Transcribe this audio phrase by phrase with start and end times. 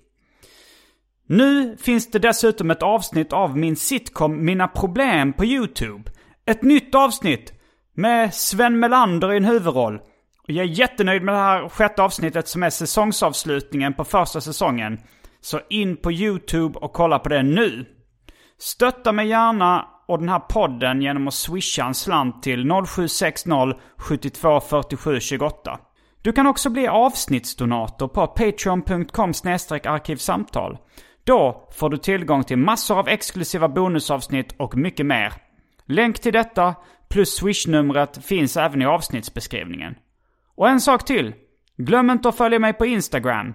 [1.27, 6.11] Nu finns det dessutom ett avsnitt av min sitcom Mina Problem på YouTube.
[6.45, 7.53] Ett nytt avsnitt
[7.95, 9.95] med Sven Melander i en huvudroll.
[10.43, 14.99] Och jag är jättenöjd med det här sjätte avsnittet som är säsongsavslutningen på första säsongen.
[15.41, 17.85] Så in på YouTube och kolla på det nu.
[18.57, 24.59] Stötta mig gärna och den här podden genom att swisha en slant till 0760 72
[24.59, 25.79] 47 28.
[26.21, 29.33] Du kan också bli avsnittsdonator på patreon.com
[29.83, 30.77] arkivsamtal.
[31.23, 35.33] Då får du tillgång till massor av exklusiva bonusavsnitt och mycket mer.
[35.85, 36.75] Länk till detta
[37.09, 39.95] plus swishnumret finns även i avsnittsbeskrivningen.
[40.55, 41.33] Och en sak till.
[41.77, 43.53] Glöm inte att följa mig på Instagram.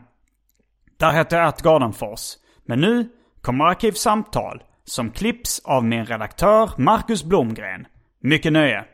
[0.99, 2.21] Där heter jag Gardenfors.
[2.65, 3.09] Men nu
[3.41, 7.87] kommer Arkivsamtal som klipps av min redaktör Marcus Blomgren.
[8.23, 8.84] Mycket nöje!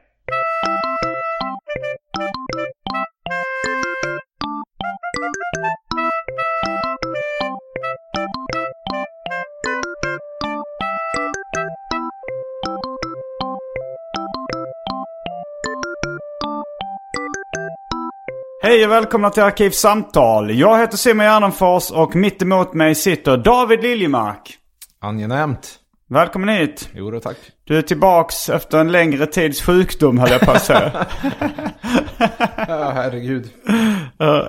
[18.63, 20.51] Hej och välkomna till Arkivsamtal.
[20.59, 24.59] Jag heter Simon Gärdenfors och mitt emot mig sitter David Liljemark.
[25.01, 25.81] Angenämt.
[26.09, 26.89] Välkommen hit.
[26.95, 27.37] Jo då, tack.
[27.65, 30.93] Du är tillbaks efter en längre tids sjukdom höll jag på att säga.
[32.69, 33.51] Ja, herregud.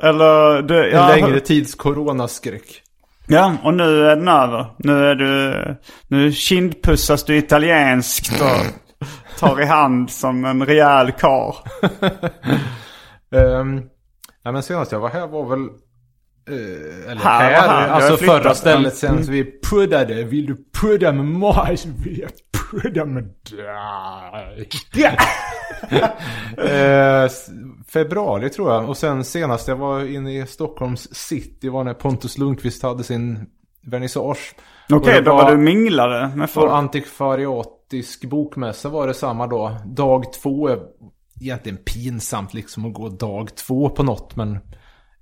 [0.01, 2.81] Eller du, En ja, längre tids coronaskräck.
[3.27, 4.65] Ja, och nu är den över.
[4.77, 5.75] Nu är du,
[6.07, 11.55] nu kindpussas du italienskt och tar i hand som en rejäl karl.
[13.29, 13.89] Um,
[14.43, 15.69] ja, men senast jag var här var väl...
[16.47, 17.87] eh, eller Här här, här.
[17.87, 20.23] Alltså förra stället sen så vi puddade.
[20.23, 22.31] Vill du pudda med mig så vill jag
[22.71, 24.69] pudda med dig.
[26.57, 27.29] Eh,
[27.87, 28.89] februari tror jag.
[28.89, 33.45] Och sen senast jag var inne i Stockholms city var när Pontus Lundqvist hade sin
[33.81, 34.55] vernissage.
[34.91, 36.71] Okej, det då var du minglade med För folk.
[36.73, 39.75] antikvariatisk bokmässa var det samma dag.
[39.85, 40.79] Dag två är
[41.41, 44.35] egentligen pinsamt liksom att gå dag två på något.
[44.35, 44.59] Men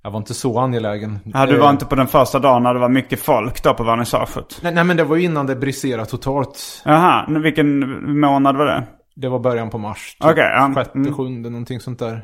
[0.06, 1.18] jag var inte så angelägen.
[1.24, 3.84] Ja, du var inte på den första dagen när det var mycket folk då på
[3.84, 4.58] vernissaget?
[4.62, 6.82] Nej, nej men det var ju innan det briserade totalt.
[6.84, 8.84] Jaha, vilken månad var det?
[9.16, 10.16] Det var början på mars.
[10.20, 10.72] typ ja.
[10.74, 11.14] Sjätte, Mm.
[11.14, 12.22] sjunde, någonting sånt där.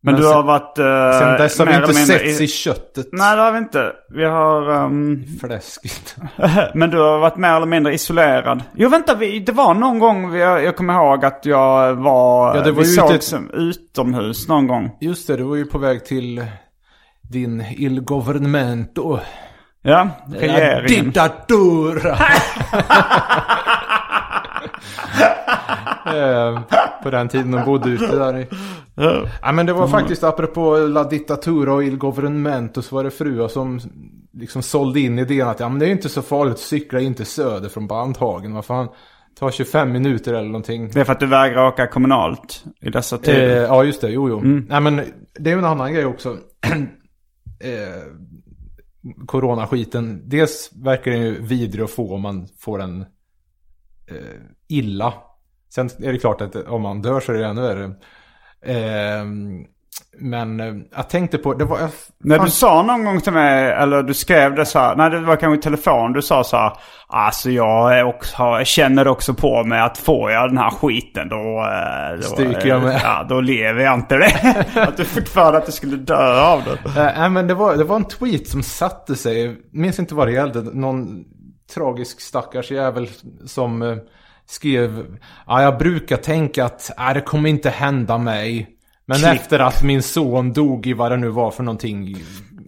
[0.00, 0.78] Men, du sen- har varit...
[0.78, 3.08] Uh, Sen dess har vi inte setts i köttet.
[3.12, 3.92] Nej, det har vi inte.
[4.08, 4.70] Vi har...
[4.84, 6.16] ehm, Fläskigt.
[6.74, 8.62] men du har varit mer eller mindre isolerad.
[8.74, 9.14] Jo, vänta.
[9.14, 12.56] Vi, det var någon gång, vi, jag kommer ihåg att jag var...
[12.56, 14.90] Ja, det var vi sågs utomhus någon gång.
[15.00, 16.46] Just det, du var ju på väg till
[17.22, 19.18] din il governmento.
[19.82, 21.04] Ja, regeringen.
[21.04, 22.18] Diktatura!
[26.98, 28.46] Eh, på den tiden de bodde ute där i.
[29.42, 33.48] Ja men det var faktiskt apropå La Dittatura och Il Governmento så var det fruar
[33.48, 33.80] som
[34.32, 37.14] liksom sålde in idén att ja men det är inte så farligt att cykla in
[37.14, 38.54] till söder från Bandhagen.
[38.54, 38.88] Vad fan,
[39.38, 40.90] tar 25 minuter eller någonting.
[40.90, 43.62] Det är för att du vägrar åka kommunalt i dessa Eh, tider.
[43.62, 44.40] ja just det, jo jo.
[44.68, 44.96] Nej men
[45.38, 46.28] det är ju en annan grej också.
[47.60, 48.02] eh,
[49.26, 50.22] coronaskiten.
[50.28, 53.00] Dels verkar den ju vidrig att få om man får den
[54.06, 54.16] eh,
[54.68, 55.14] illa.
[55.74, 57.84] Sen är det klart att om man dör så är det ännu värre.
[58.66, 59.24] Eh,
[60.20, 61.78] Men eh, jag tänkte på, det var...
[61.80, 65.10] jag- När du sa någon gång till mig, eller du skrev det så här, nej
[65.10, 66.72] det var kanske i telefon, du sa så här,
[67.08, 71.36] alltså jag också, har- känner också på mig att får jag den här skiten då...
[71.36, 73.00] eh, då Stryker jag eh, med.
[73.04, 74.64] Ja, då lever jag inte det.
[74.82, 76.78] att du fick för att du skulle dö av det.
[77.16, 79.44] Nej men det var, det var en tweet som satte sig.
[79.44, 80.62] Jag minns inte vad det gällde.
[80.62, 81.24] Någon
[81.74, 83.08] tragisk stackars jävel
[83.46, 84.00] som
[84.48, 85.18] skrev.
[85.46, 88.68] Ja, jag brukar tänka att nej, det kommer inte hända mig.
[89.06, 89.32] Men Klipp.
[89.32, 92.16] efter att min son dog i vad det nu var för någonting.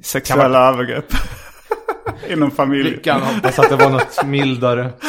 [0.02, 1.04] Sexuella övergrepp.
[2.28, 2.94] Inom familjen.
[2.96, 4.92] Vi kan hoppas att det var något mildare.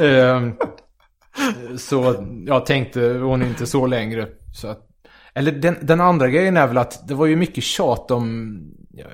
[0.00, 0.52] Ehm,
[1.78, 4.28] så jag tänkte hon inte så längre.
[4.54, 4.78] Så att,
[5.34, 8.58] eller den, den andra grejen är väl att det var ju mycket tjat om
[8.90, 9.06] ja,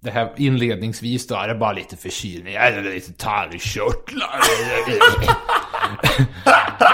[0.00, 1.34] det här inledningsvis då.
[1.34, 2.54] Är det bara lite förkylning?
[2.54, 4.40] Det lite tarmkörtlar?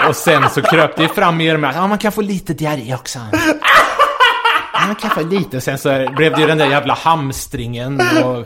[0.07, 2.93] Och sen så kröp det fram mer med att ja, man kan få lite diarré
[2.95, 3.19] också.
[4.73, 5.61] Ja, man kan få lite.
[5.61, 8.01] Sen så blev det ju den där jävla hamstringen.
[8.23, 8.45] Och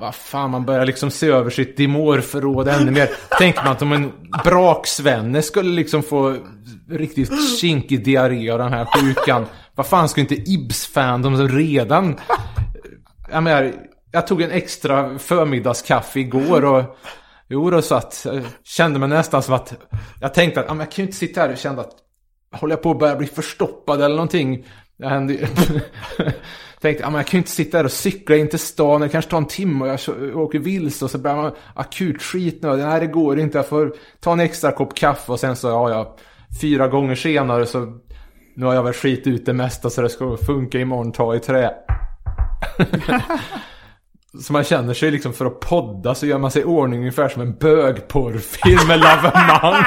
[0.00, 3.10] vad fan, man börjar liksom se över sitt dimorförråd ännu mer.
[3.38, 4.12] Tänker man att om en
[4.44, 6.36] braksvenne skulle liksom få
[6.90, 9.46] riktigt kinkig diarré av den här sjukan.
[9.74, 12.16] Vad fan skulle inte Ibs-fan, de som redan...
[13.32, 13.72] Jag menar,
[14.12, 16.98] jag tog en extra förmiddagskaffe igår och...
[17.48, 19.74] Jo då, så att jag kände mig nästan som att...
[20.20, 21.92] Jag tänkte att jag kan ju inte sitta här och känna att...
[22.52, 24.66] Håller jag på att börja bli förstoppad eller någonting?
[24.98, 25.46] Det hände ju...
[26.80, 29.00] Tänkte, men jag kan ju inte sitta här och cykla in till stan.
[29.00, 32.84] Det kanske tar en timme och jag åker vilse och så börjar man akut skitnödig.
[32.84, 33.58] Nej, det går inte.
[33.58, 36.16] Jag får ta en extra kopp kaffe och sen så, ja, ja,
[36.60, 38.00] fyra gånger senare så...
[38.56, 41.40] Nu har jag väl skit ut det mesta så det ska funka imorgon, ta i
[41.40, 41.70] trä.
[44.42, 47.28] Så man känner sig liksom för att podda så gör man sig i ordning ungefär
[47.28, 49.84] som en bögporrfilm med lavemang.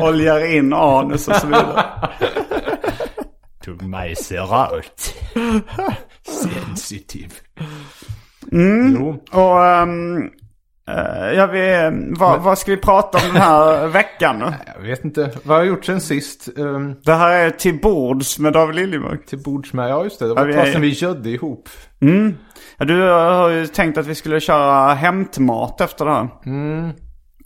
[0.00, 1.84] Oljar in anus och så vidare.
[3.64, 5.14] Tog mig serat.
[6.28, 7.34] Sensitiv.
[8.50, 9.24] Jo.
[9.30, 9.58] Och...
[9.58, 10.30] Um,
[11.36, 14.54] ja, vi, vad, vad ska vi prata om den här veckan?
[14.76, 15.30] Jag vet inte.
[15.42, 16.48] Vad har jag gjort sen sist?
[16.56, 19.26] Um, Det här är Till bords med David Liljemark.
[19.26, 20.28] till bords med, ja just det.
[20.28, 21.68] Det var ett tag sedan vi gödde ihop.
[22.78, 26.28] Ja, du har ju tänkt att vi skulle köra hämtmat efter det här.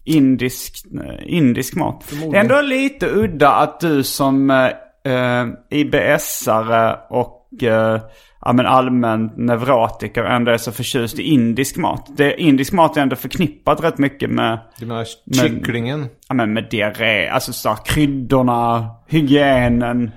[0.05, 2.05] Indisk, eh, indisk mat.
[2.31, 4.67] Det är ändå lite udda att du som eh,
[5.12, 8.00] eh, IBS-are och eh,
[8.44, 12.06] ja, men allmän neurotiker ändå är så förtjust i indisk mat.
[12.17, 16.06] Det, indisk mat är ändå förknippat rätt mycket med, Du menar kycklingen?
[16.29, 17.29] ja, men med diarré.
[17.29, 20.11] Alltså så här, kryddorna, hygienen.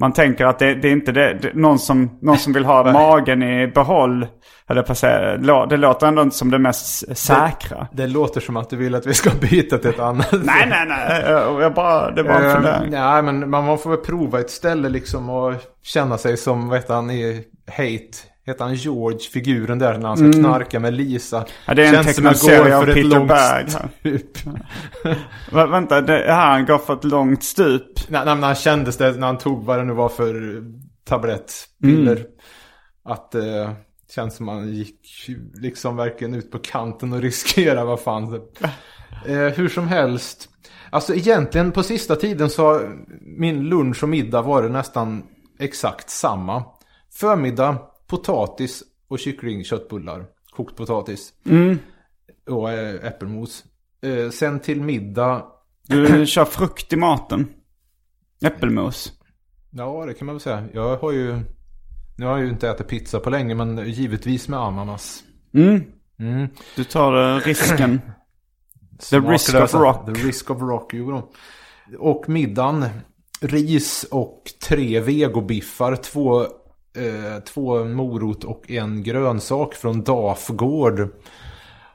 [0.00, 2.92] Man tänker att det, det är inte det, det någon, som, någon som vill ha
[2.92, 4.26] magen i behåll.
[4.68, 5.36] Eller på säga,
[5.66, 7.86] det låter ändå inte som det mest säkra.
[7.92, 10.32] Det låter som att du vill att vi ska byta till ett annat.
[10.32, 11.22] Nej, nej, nej.
[11.60, 12.90] Jag bara, det var en fundering.
[12.90, 16.78] Nej, men man man får väl prova ett ställe liksom och känna sig som, vad
[16.78, 18.34] heter han i Hate?
[18.46, 21.36] Heter han George, figuren där när han ska knarka med Lisa?
[21.36, 21.48] Mm.
[21.66, 24.38] Ja, det är en Känns som att tecknad gå serie av Peter Berg stup.
[25.52, 28.08] Va, vänta, det här han går för ett långt stup.
[28.08, 30.62] Nej, nej, men han kändes det när han tog vad det nu var för
[31.04, 31.52] tablett,
[31.82, 32.16] piller.
[32.16, 32.26] Mm.
[33.04, 33.70] Att det
[34.14, 35.00] känns som han gick
[35.54, 38.40] liksom verkligen ut på kanten och riskerade vad fan.
[39.26, 40.48] Eh, hur som helst.
[40.90, 42.96] Alltså egentligen på sista tiden så har
[43.38, 45.22] min lunch och middag varit nästan
[45.58, 46.64] exakt samma.
[47.14, 50.26] Förmiddag, potatis och kycklingköttbullar.
[50.50, 51.32] Kokt potatis.
[52.46, 53.64] Och eh, äppelmos.
[54.02, 55.46] Eh, sen till middag
[55.86, 57.46] Du kör frukt i maten.
[58.42, 59.12] Äppelmos.
[59.70, 60.64] Ja, det kan man väl säga.
[60.72, 61.40] Jag har ju...
[62.16, 65.22] Nu har jag ju inte ätit pizza på länge, men givetvis med ananas.
[65.54, 66.48] Mm.
[66.76, 68.00] Du tar eh, risken.
[69.10, 70.06] The risk of rock.
[70.06, 71.30] The risk of rock, jo då.
[71.98, 72.84] Och middagen.
[73.40, 75.96] Ris och tre vegobiffar.
[75.96, 76.46] Två,
[76.96, 81.08] eh, två morot och en grönsak från Dafgård.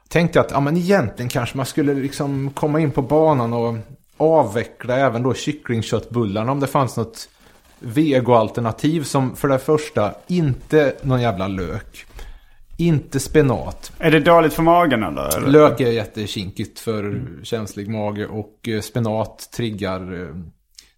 [0.07, 3.75] Tänkte att ja, men egentligen kanske man skulle liksom komma in på banan och
[4.17, 7.29] avveckla även då kycklingköttbullarna om det fanns något
[7.79, 12.05] vegoalternativ som för det första inte någon jävla lök.
[12.77, 13.91] Inte spenat.
[13.99, 15.37] Är det dåligt för magen eller?
[15.37, 15.47] eller?
[15.47, 20.35] Lök är jättekinkigt för känslig mage och eh, spenat triggar eh,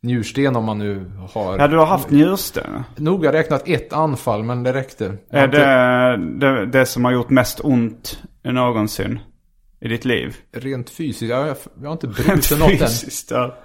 [0.04, 1.58] njursten om man nu har...
[1.58, 2.84] Ja, du har haft njursten.
[2.96, 5.18] Noga räknat ett anfall men det räckte.
[5.30, 9.20] Är det, det det som har gjort mest ont någonsin
[9.80, 10.36] i ditt liv?
[10.52, 12.90] Rent fysiskt, jag, jag, jag har inte brutit något än.
[13.30, 13.56] Ja.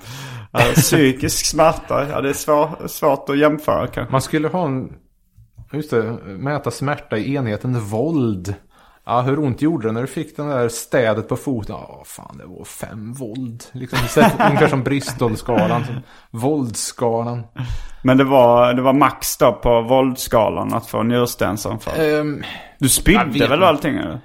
[0.53, 0.61] ja.
[0.75, 4.13] Psykisk smärta, ja det är svår, svårt att jämföra kanske.
[4.13, 4.93] Man skulle ha en...
[5.73, 8.55] Just det, mäta smärta i enheten våld.
[9.09, 11.77] Ja, hur ont gjorde det när du fick den där städet på foten?
[11.79, 13.65] Ja, fan det var fem våld.
[13.73, 13.99] Liksom,
[14.49, 15.85] ungefär som Bristolskalan.
[15.85, 15.95] Som
[16.31, 17.43] våldsskalan.
[18.03, 22.01] Men det var, det var max då på våldsskalan att få njurstensanfall.
[22.01, 22.43] Ehm,
[22.79, 23.67] Du spydde väl inte.
[23.69, 24.21] allting eller?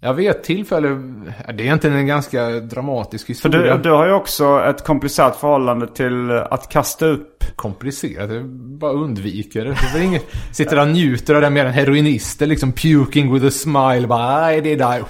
[0.00, 3.76] Jag vet tillfälle, det är egentligen en ganska dramatisk För historia.
[3.76, 7.44] du, du har ju också ett komplicerat förhållande till att kasta upp.
[7.56, 8.30] komplicerat.
[8.30, 8.44] Jag
[8.78, 9.76] bara undviker det.
[9.94, 12.46] det inget, sitter och njuter av det mer än heroinister.
[12.46, 14.06] Liksom puking with a smile.
[14.06, 15.02] Bara, nej det är där.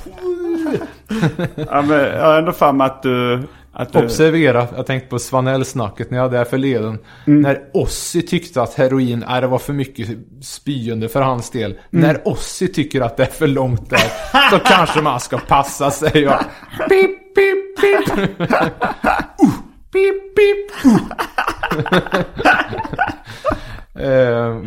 [1.55, 3.43] Ja, men jag har ändå för mig att du...
[3.79, 6.99] Att du Observera, jag tänkte på Svanell-snacket när jag hade det här förleden.
[7.25, 10.09] När Ossi tyckte att heroin, nej, det var för mycket
[10.43, 11.79] spyende för hans del.
[11.91, 14.13] När Ossi tycker att det är för långt där,
[14.51, 16.29] då kanske man ska passa sig.
[16.29, 16.35] Och...
[16.89, 18.19] Pip, pip, pip.
[19.43, 19.51] Uh,
[19.93, 20.85] pip, pip.
[20.85, 20.99] Uh.
[23.99, 24.63] Eh,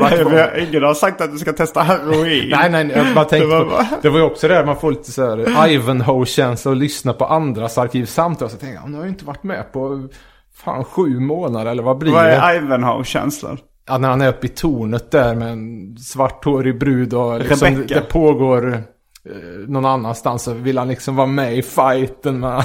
[0.00, 2.48] har- Ingen har sagt att du ska testa heroin.
[2.50, 4.64] Nej, nej, jag bara tänkte Det var på, bara- det var ju också det här,
[4.64, 8.50] man får lite så här Ivanhoe-känsla och lyssna på andras arkivsamtal.
[8.50, 10.08] Så tänkte jag, nu har jag inte varit med på
[10.54, 12.30] fan sju månader eller vad blir Vad det?
[12.32, 13.58] är Ivanhoe-känslan?
[13.88, 17.94] Ja, när han är uppe i tornet där med en svarthårig brud och liksom Rebecca.
[17.94, 19.32] det pågår eh,
[19.68, 22.40] någon annanstans så vill han liksom vara med i fighten.
[22.40, 22.64] Vara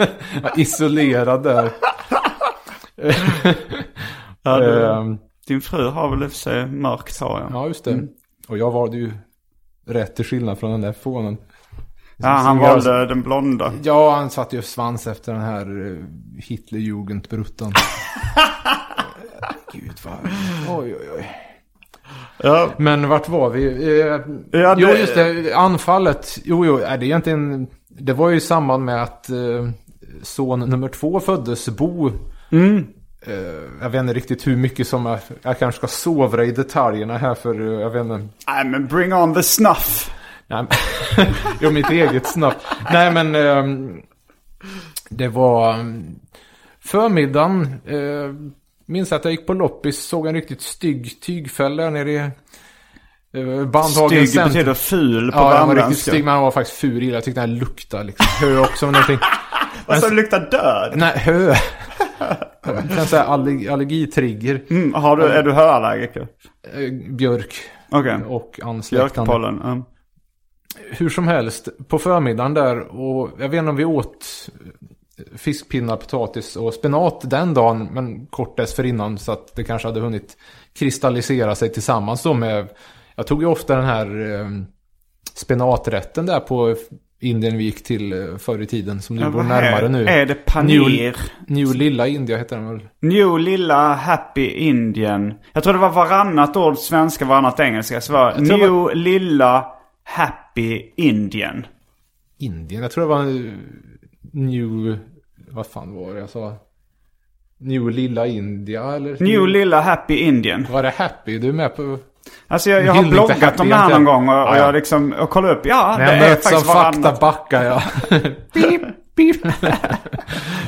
[0.56, 1.70] isolerad där.
[4.42, 7.48] Ja, du, Ehm, din fru har väl i och för sig mörkt hår ja.
[7.52, 8.08] ja, just det.
[8.48, 9.12] Och jag valde ju
[9.86, 11.36] rätt till skillnad från den där fånen.
[12.16, 13.72] Ja, han jag- valde den blonda.
[13.82, 16.04] Ja, han satte ju svans efter den här uh,
[16.38, 17.72] Hitlerjugendbruttan.
[19.72, 20.14] Gud vad...
[20.78, 21.30] Oj, oj, oj.
[22.42, 23.66] Ja, Men vart var vi?
[24.00, 24.06] Eh,
[24.60, 25.52] Ja, Jo, det- just det.
[25.54, 26.38] Anfallet.
[26.44, 26.76] Jo, jo.
[26.78, 27.66] Är det egentligen...
[27.88, 29.68] Det var ju i samband med att eh,
[30.22, 32.10] son nummer två föddes, Bo.
[32.52, 32.86] Mm.
[33.26, 33.34] Eh,
[33.80, 37.34] jag vet inte riktigt hur mycket som jag, jag kanske ska sovra i detaljerna här
[37.34, 38.28] för eh, jag vet inte.
[38.46, 40.10] Nej men bring on the snuff.
[40.46, 40.64] Nej,
[41.16, 41.26] men-
[41.60, 42.66] jo, mitt eget snabbt.
[42.92, 44.02] Nej, men ehm,
[45.08, 46.04] det var um,
[46.80, 47.74] förmiddagen.
[47.90, 48.34] Uh,
[48.86, 52.18] minns att jag gick på loppis, såg en riktigt stygg tygfäll där nere i
[53.38, 56.10] uh, Bandhagen Stygg betyder ful på Ja, han var riktigt värmländska.
[56.10, 57.08] stygg, men han var faktiskt ful.
[57.08, 58.26] Jag tyckte den luktade liksom.
[58.40, 59.18] Hö också, men någonting.
[59.86, 60.92] Alltså det luktar död.
[60.96, 61.54] Nej, hö.
[62.64, 64.62] Kan säga allergi, allergitrigger.
[64.70, 66.28] Mm, har du, är du höallergiker?
[66.62, 67.54] Eh, björk
[67.90, 68.18] Okej.
[68.26, 69.14] och ansläktande.
[69.14, 69.62] Björkpollen.
[69.62, 69.84] Mm.
[70.90, 74.26] hur som helst, på förmiddagen där och jag vet inte om vi åt
[75.36, 80.36] fiskpinnar, potatis och spenat den dagen, men kort dessförinnan så att det kanske hade hunnit
[80.72, 82.68] kristallisera sig tillsammans då med,
[83.14, 84.48] jag tog ju ofta den här eh,
[85.34, 86.76] spenaträtten där på
[87.22, 90.06] Indien vi gick till eh, förr i tiden, som nu Ja, bor närmare är, nu.
[90.06, 91.16] Är det paneer?
[91.46, 92.88] New Lilla India heter den väl?
[93.00, 95.34] New lilla happy Indian.
[95.52, 98.00] Jag tror det var varannat ord svenska, varannat engelska.
[98.00, 99.66] Så var New var- lilla
[100.04, 101.66] happy Indian.
[102.38, 103.52] Indien, jag tror det var eh,
[104.32, 104.98] New,
[105.50, 106.54] vad fan var det jag sa?
[107.58, 109.16] New Lilla India eller?
[109.20, 110.66] New lilla happy Indian.
[110.70, 111.38] Var det Happy?
[111.38, 111.98] Du är med på?
[112.48, 114.04] Alltså jag, jag har bloggat om det här någon egentligen.
[114.04, 114.64] gång och, och Ja, ja.
[114.64, 115.66] jag liksom och kollat upp.
[115.66, 117.82] Ja, När det jag är möts av fakta backar jag.
[118.52, 118.82] pip,
[119.16, 119.46] pip.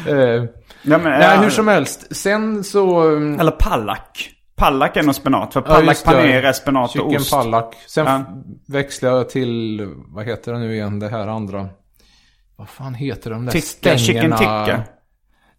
[0.09, 0.45] Eh,
[0.87, 2.17] Ja, men, Nej, ja, hur som helst.
[2.17, 3.03] Sen så...
[3.03, 4.31] um, Eller pallak.
[4.57, 5.53] Pallak är nog spenat.
[5.53, 6.11] För ja, pallak just det.
[6.13, 7.31] paner är spenat och Chicken ost.
[7.33, 7.75] pallak.
[7.89, 8.25] Sen Ja.
[8.69, 11.69] växlade jag till, vad heter det nu igen, det här andra.
[12.57, 14.39] Vad fan heter de där chicken stängerna?
[14.39, 14.83] tikka.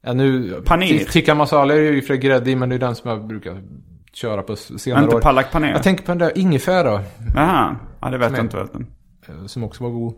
[0.02, 1.00] Ja, nu, Paneer.
[1.00, 3.62] Ti- Tikka masala är ju för grädde i, men det är den som jag brukar
[4.16, 5.22] köra på senare Inte år.
[5.22, 5.72] pallak paner.
[5.72, 7.02] Jag tänker på den där ingefära.
[7.36, 7.76] Jaha.
[8.02, 8.58] Ja, det vet jag inte.
[8.58, 8.70] Vet
[9.28, 9.36] jag.
[9.36, 10.14] eh, Som också var god.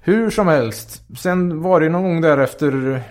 [0.00, 1.02] Hur som helst.
[1.18, 3.02] Sen var det någon gång där efter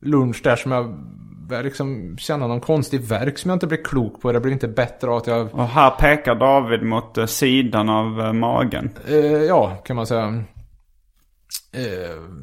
[0.00, 4.32] lunch där som jag liksom känna någon konstig verk som jag inte blev klok på.
[4.32, 5.54] Det blev inte bättre av att jag...
[5.54, 8.90] Och här pekar David mot eh, sidan av eh, magen.
[9.08, 10.42] Eh, ja, kan man säga.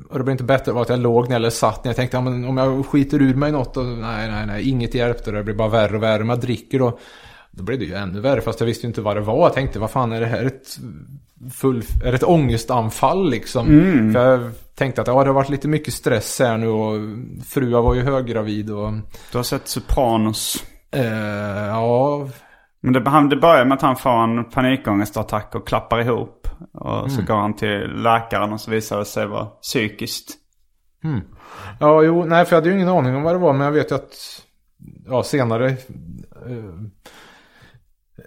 [0.10, 1.89] Och det blev inte bättre av att jag låg ner eller satt ner.
[1.89, 4.94] Jag tänkte ja, men om jag skiter ur mig något och nej, nej, nej, inget
[4.96, 5.32] hjälpte.
[5.32, 6.22] Det blir bara värre och värre.
[6.24, 7.00] Om jag dricker då,
[7.58, 8.42] då blev det ju ännu värre.
[8.42, 9.38] Fast jag visste ju inte vad det var.
[9.44, 10.78] Jag tänkte, vad fan är det här ett
[11.54, 13.66] full, är det ett ångestanfall liksom?
[14.14, 17.00] För jag tänkte att ja, det har varit lite mycket stress här nu och
[17.46, 18.92] frua var ju höggravid och
[19.32, 20.64] Du har sett Sopranos.
[20.92, 21.06] eh,
[21.68, 22.30] ja,
[22.82, 26.48] Men det, han, det börjar med att han får en panikångestattack och klappar ihop.
[26.74, 27.10] Och Mm.
[27.10, 30.34] så går han till läkaren och så visar det sig vara psykiskt.
[31.80, 33.72] Ja, jo, nej, för jag hade ju ingen aning om vad det var, men jag
[33.72, 34.14] vet ju att
[35.06, 35.76] ja, senare eh,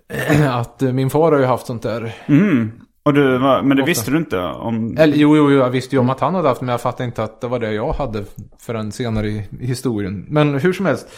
[0.51, 2.15] att eh, min far har ju haft sånt där.
[2.27, 2.73] Mm.
[3.03, 3.85] Och du, men det Ofta.
[3.85, 4.97] visste du inte om...
[4.99, 7.25] Eller jo, jo, jag visste ju om att han hade haft, men jag fattade inte
[7.25, 8.25] att det var det jag hade
[8.59, 10.27] förrän senare i, historien.
[10.29, 11.09] Men hur som helst.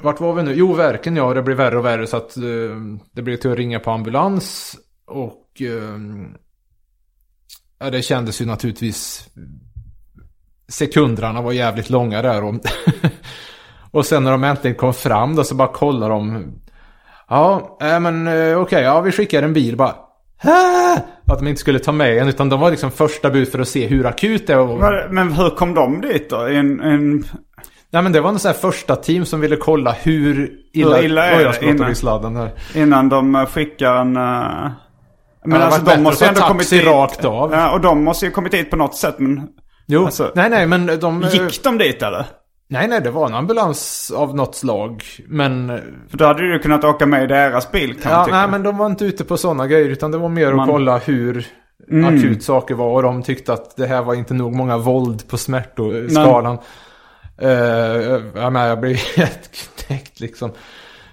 [0.00, 0.52] Vart var vi nu?
[0.54, 2.42] Jo, verken ja, det blev värre och värre så att eh,
[3.12, 4.76] det blev till att ringa på ambulans.
[5.06, 5.98] Och eh,
[7.78, 9.28] Ja, det kändes ju naturligtvis...
[10.68, 12.54] Sekunderna var jävligt långa där och...
[13.90, 16.52] och sen när de äntligen kom fram då så bara kollar de...
[17.28, 19.94] Ja, äh, men eh, okej, okay, ja vi skickar en bil bara.
[20.40, 21.02] Hä?
[21.26, 23.68] Att de inte skulle ta med en utan de var liksom första bud för att
[23.68, 25.08] se hur akut det var.
[25.10, 26.36] Men hur kom de dit då?
[26.36, 27.24] En, en...
[27.90, 31.04] Nej men det var en sån här första team som ville kolla hur illa, hur
[31.04, 32.50] illa är det innan, sladden här.
[32.74, 34.16] innan de skickar en...
[34.16, 34.70] Uh...
[35.44, 36.84] Men ja, alltså de måste ju ändå kommit dit.
[36.84, 37.52] rakt av.
[37.52, 39.48] Ja, och de måste ju kommit dit på något sätt men...
[39.86, 41.22] Jo, alltså, nej nej men de...
[41.22, 42.26] Gick de dit eller?
[42.70, 45.04] Nej nej det var en ambulans av något slag.
[45.26, 45.80] Men...
[46.08, 48.36] För då hade du kunnat åka med i deras bil kan Ja man tycka.
[48.36, 49.88] nej men de var inte ute på sådana grejer.
[49.88, 50.60] Utan det var mer man...
[50.60, 51.46] att kolla hur
[51.90, 52.16] mm.
[52.16, 52.92] akut saker var.
[52.92, 56.58] Och de tyckte att det här var inte nog många våld på smärtoskalan.
[57.42, 57.50] Uh,
[58.34, 60.50] jag, menar, jag blev helt knäckt liksom.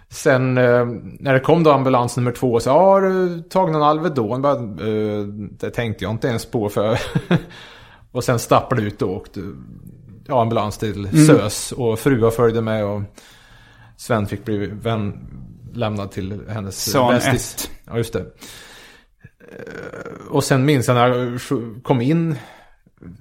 [0.10, 0.86] Sen eh,
[1.20, 4.42] när det kom då ambulans nummer två så har du tagit någon Alvedon?
[4.42, 5.24] Bara, eh,
[5.60, 7.00] det tänkte jag inte ens på för.
[8.12, 9.40] och sen stappade ut och åkte
[10.28, 11.26] ja, ambulans till mm.
[11.26, 11.72] SÖS.
[11.72, 13.02] Och fruar följde med och
[13.98, 15.28] Sven fick bli vän,
[15.74, 17.70] lämnad till hennes Son bästis.
[17.86, 18.20] Ja, just det.
[18.20, 18.26] Eh,
[20.30, 21.40] och sen minns jag när jag
[21.84, 22.36] kom in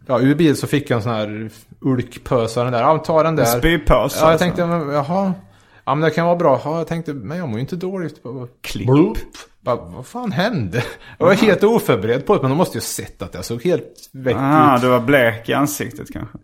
[0.06, 2.80] ja, ur bil så fick jag en sån här ulkpösare där.
[2.80, 3.54] Ja, ta den där.
[3.54, 4.18] En spypös?
[4.20, 5.34] Ja, jag tänkte, jaha.
[5.84, 6.60] Ja men det kan vara bra.
[6.64, 8.20] Ja, jag tänkte, men jag mår ju inte dåligt.
[8.62, 8.88] Klipp.
[9.60, 10.84] Bara, vad fan hände?
[11.18, 13.64] Jag var helt oförberedd på det, men de måste ju ha sett att jag såg
[13.64, 14.82] helt väck ah, ut.
[14.82, 16.38] du var blek i ansiktet kanske?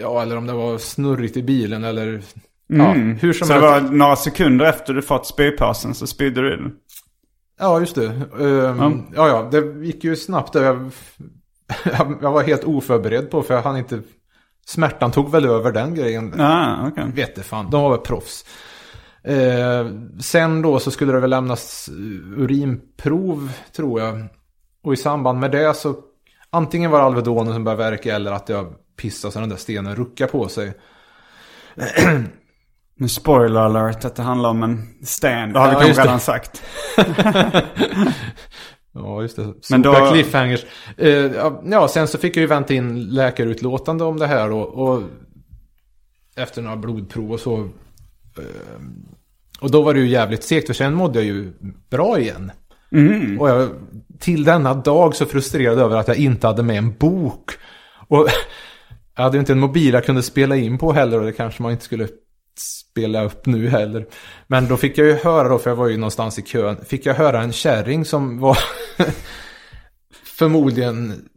[0.00, 2.22] Ja, eller om det var snurrigt i bilen eller...
[2.70, 2.86] Mm.
[2.86, 3.66] Ja, hur som så helst.
[3.66, 6.72] det var några sekunder efter du fått spypåsen så spydde du den?
[7.58, 8.06] Ja, just det.
[8.32, 9.02] Um, mm.
[9.14, 10.54] Ja, ja, det gick ju snabbt.
[10.54, 10.90] Jag,
[12.22, 14.00] jag var helt oförberedd på för jag hann inte...
[14.66, 16.40] Smärtan tog väl över den grejen.
[16.40, 17.04] Ah, okay.
[17.14, 18.44] Vet fan, de var väl proffs.
[19.24, 19.86] Eh,
[20.20, 21.90] sen då så skulle det väl lämnas
[22.36, 24.24] urinprov tror jag.
[24.82, 25.96] Och i samband med det så
[26.50, 29.96] antingen var det Alvedonen som började verka eller att jag pissade så den där stenen
[29.96, 30.72] ruckade på sig.
[32.94, 35.52] Men spoiler alert att det handlar om en sten.
[35.52, 36.62] Det har ja, vi kanske redan sagt.
[38.92, 39.54] ja, just det.
[39.70, 40.10] Men då...
[40.12, 40.64] cliffhangers.
[41.02, 41.32] Uh,
[41.64, 44.50] ja, sen så fick jag ju vänta in läkarutlåtande om det här.
[44.50, 45.02] Och, och
[46.36, 47.68] efter några blodprov och så
[48.38, 49.06] Ehm,
[49.60, 51.52] och då var det ju jävligt segt för sen mådde jag ju
[51.90, 52.52] bra igen.
[52.92, 53.40] Mm.
[53.40, 53.70] Och jag
[54.18, 57.50] till denna dag så frustrerad över att jag inte hade med en bok.
[58.08, 58.28] Och
[59.20, 61.62] jag hade ju inte en mobil jag kunde spela in på heller och det kanske
[61.62, 62.08] man inte skulle
[62.58, 64.06] spela upp nu heller.
[64.46, 67.06] Men då fick jag ju höra då, för jag var ju någonstans i kön, fick
[67.06, 68.58] jag höra en kärring som var
[70.24, 71.28] förmodligen,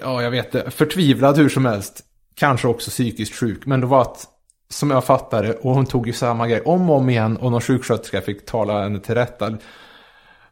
[0.00, 2.00] ja jag vet det, förtvivlad hur som helst.
[2.34, 4.26] Kanske också psykiskt sjuk, men det var att
[4.70, 7.60] som jag fattade, och hon tog ju samma grej om och om igen och någon
[7.60, 9.58] sjuksköterska fick tala henne till rätta.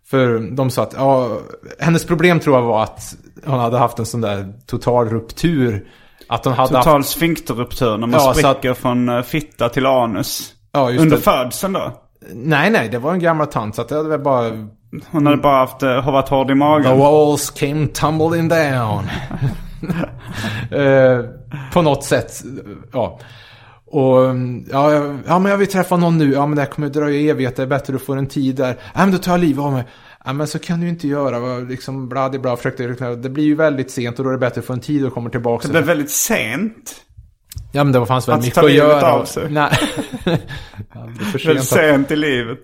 [0.05, 1.39] För de sa att, ja,
[1.79, 5.89] hennes problem tror jag var att hon hade haft en sån där total ruptur.
[6.29, 7.09] Att hon hade Total haft...
[7.09, 8.79] sfinkterruptur när man ja, spricker att...
[8.79, 10.53] från eh, fitta till anus.
[10.73, 11.23] Ja, just Under det.
[11.23, 11.93] födseln då?
[12.35, 14.69] Nej, nej, det var en gammal tant så att det hade väl bara...
[15.11, 16.85] Hon hade bara haft, har varit hård i magen.
[16.85, 19.05] The walls came tumbling down.
[20.73, 21.25] uh,
[21.73, 22.43] på något sätt,
[22.93, 23.21] ja.
[23.91, 24.19] Och
[24.71, 24.93] ja,
[25.27, 26.33] ja, men jag vill träffa någon nu.
[26.33, 27.57] Ja, men det här kommer dröja evigt.
[27.57, 28.77] Det är bättre att få en tid där.
[28.95, 29.85] Ja, men då tar jag livet av mig.
[30.29, 31.59] Ja, men så kan du inte göra.
[31.59, 34.73] Liksom bla, försökte Det blir ju väldigt sent och då är det bättre att få
[34.73, 35.67] en tid och komma tillbaka.
[35.67, 37.05] Det blev väldigt sent?
[37.73, 39.13] Ja, men det fanns väl mycket att göra.
[39.13, 39.51] Av sig.
[39.51, 39.79] Nej.
[40.95, 42.59] ja, det för sent, sent i livet.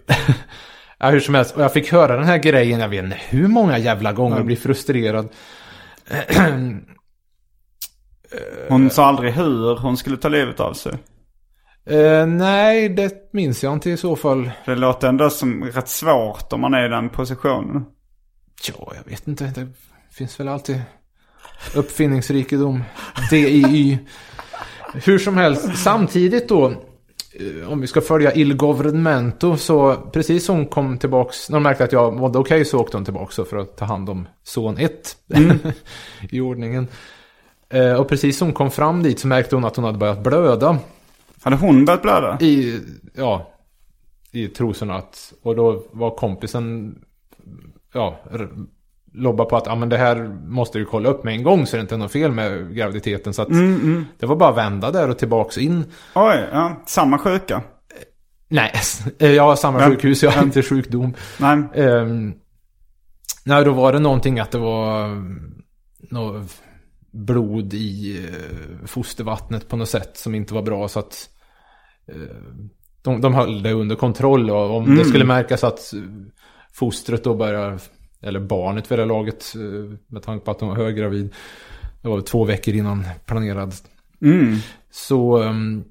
[0.99, 1.57] ja, hur som helst.
[1.57, 2.81] Och jag fick höra den här grejen.
[2.81, 5.29] Jag vet inte hur många jävla gånger jag blir frustrerad.
[8.69, 10.93] Hon sa aldrig hur hon skulle ta livet av sig.
[11.91, 14.51] Uh, nej, det minns jag inte i så fall.
[14.67, 17.85] Det låter ändå som rätt svårt om man är i den positionen.
[18.69, 19.45] Ja, jag vet inte.
[19.45, 19.69] Det
[20.11, 20.83] finns väl alltid
[21.75, 22.85] uppfinningsrikedom.
[23.31, 23.99] DIY.
[24.95, 26.67] Hur som helst, samtidigt då.
[27.41, 31.51] Eh, om vi ska följa Il Governmento så precis som hon kom tillbaks.
[31.51, 33.85] När hon märkte att jag mådde okej okay, så åkte hon tillbaks för att ta
[33.85, 35.17] hand om son 1.
[35.35, 35.59] Mm.
[36.31, 36.89] I ordningen.
[37.71, 40.23] Eh, och precis som hon kom fram dit så märkte hon att hon hade börjat
[40.23, 40.79] blöda.
[41.45, 42.39] Hade hon börjat blöda?
[42.41, 42.81] I,
[43.15, 43.53] ja,
[44.33, 44.95] i trosorna.
[44.95, 46.95] Att, och då var kompisen,
[47.93, 48.19] ja,
[49.13, 51.77] lobba på att ja, men det här måste du kolla upp med en gång så
[51.77, 53.35] det inte är något fel med graviditeten.
[53.35, 54.05] Så att mm, mm.
[54.19, 55.85] det var bara att vända där och tillbaks in.
[56.15, 56.83] Oj, ja.
[56.87, 57.63] Samma sjuka?
[58.49, 58.73] Nej,
[59.19, 59.87] ja samma ja.
[59.89, 61.15] sjukhus, ja, inte sjukdom.
[61.39, 61.85] Nej.
[61.87, 62.35] Um,
[63.45, 65.09] nej, då var det någonting att det var
[66.11, 66.63] något
[67.15, 70.89] blod i eh, fostervattnet på något sätt som inte var bra.
[70.89, 71.34] Så att eh,
[73.03, 74.99] de, de höll det under kontroll och om mm.
[74.99, 75.93] det skulle märkas att
[76.73, 77.81] fostret då börjar
[78.25, 81.35] eller barnet vid det laget, eh, med tanke på att hon var höggravid.
[82.03, 83.75] Det var två veckor innan planerad.
[84.23, 84.57] Mm.
[84.91, 85.85] Så um,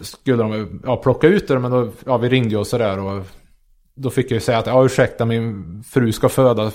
[0.00, 3.26] skulle de ja, plocka ut det, men då, ja, vi ringde och sådär och
[3.94, 6.72] då fick jag ju säga att ja ursäkta min fru ska föda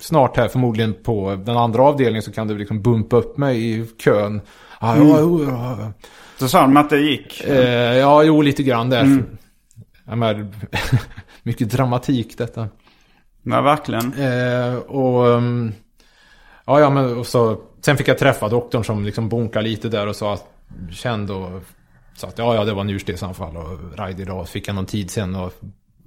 [0.00, 3.86] snart här förmodligen på den andra avdelningen så kan du liksom bumpa upp mig i
[3.98, 4.40] kön.
[4.80, 5.92] Ja, jo, ja, ja.
[6.38, 7.44] Så sa de att det gick?
[7.44, 9.00] Eh, ja, jo, lite grann där.
[9.00, 9.26] Mm.
[10.04, 10.54] Ja, men,
[11.42, 12.68] mycket dramatik detta.
[13.42, 14.12] Ja, verkligen.
[14.12, 15.72] Eh, och, um,
[16.66, 20.06] ja, ja, men och så, sen fick jag träffa doktorn som liksom bonkade lite där
[20.06, 20.44] och sa att,
[20.90, 21.62] kände och
[22.14, 24.48] sa att ja, ja, det var njurstensanfall och rajd idag.
[24.48, 25.52] Fick jag någon tid sen och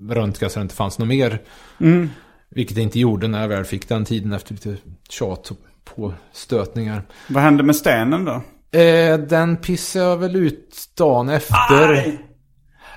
[0.10, 1.42] röntgade så det inte fanns något mer.
[1.80, 2.10] Mm.
[2.50, 4.78] Vilket det inte gjorde när jag väl fick den tiden efter lite
[5.10, 7.04] tjat och påstötningar.
[7.28, 8.42] Vad hände med stenen då?
[8.72, 11.90] Eh, den pissade jag väl ut dagen efter.
[11.90, 12.26] Aj!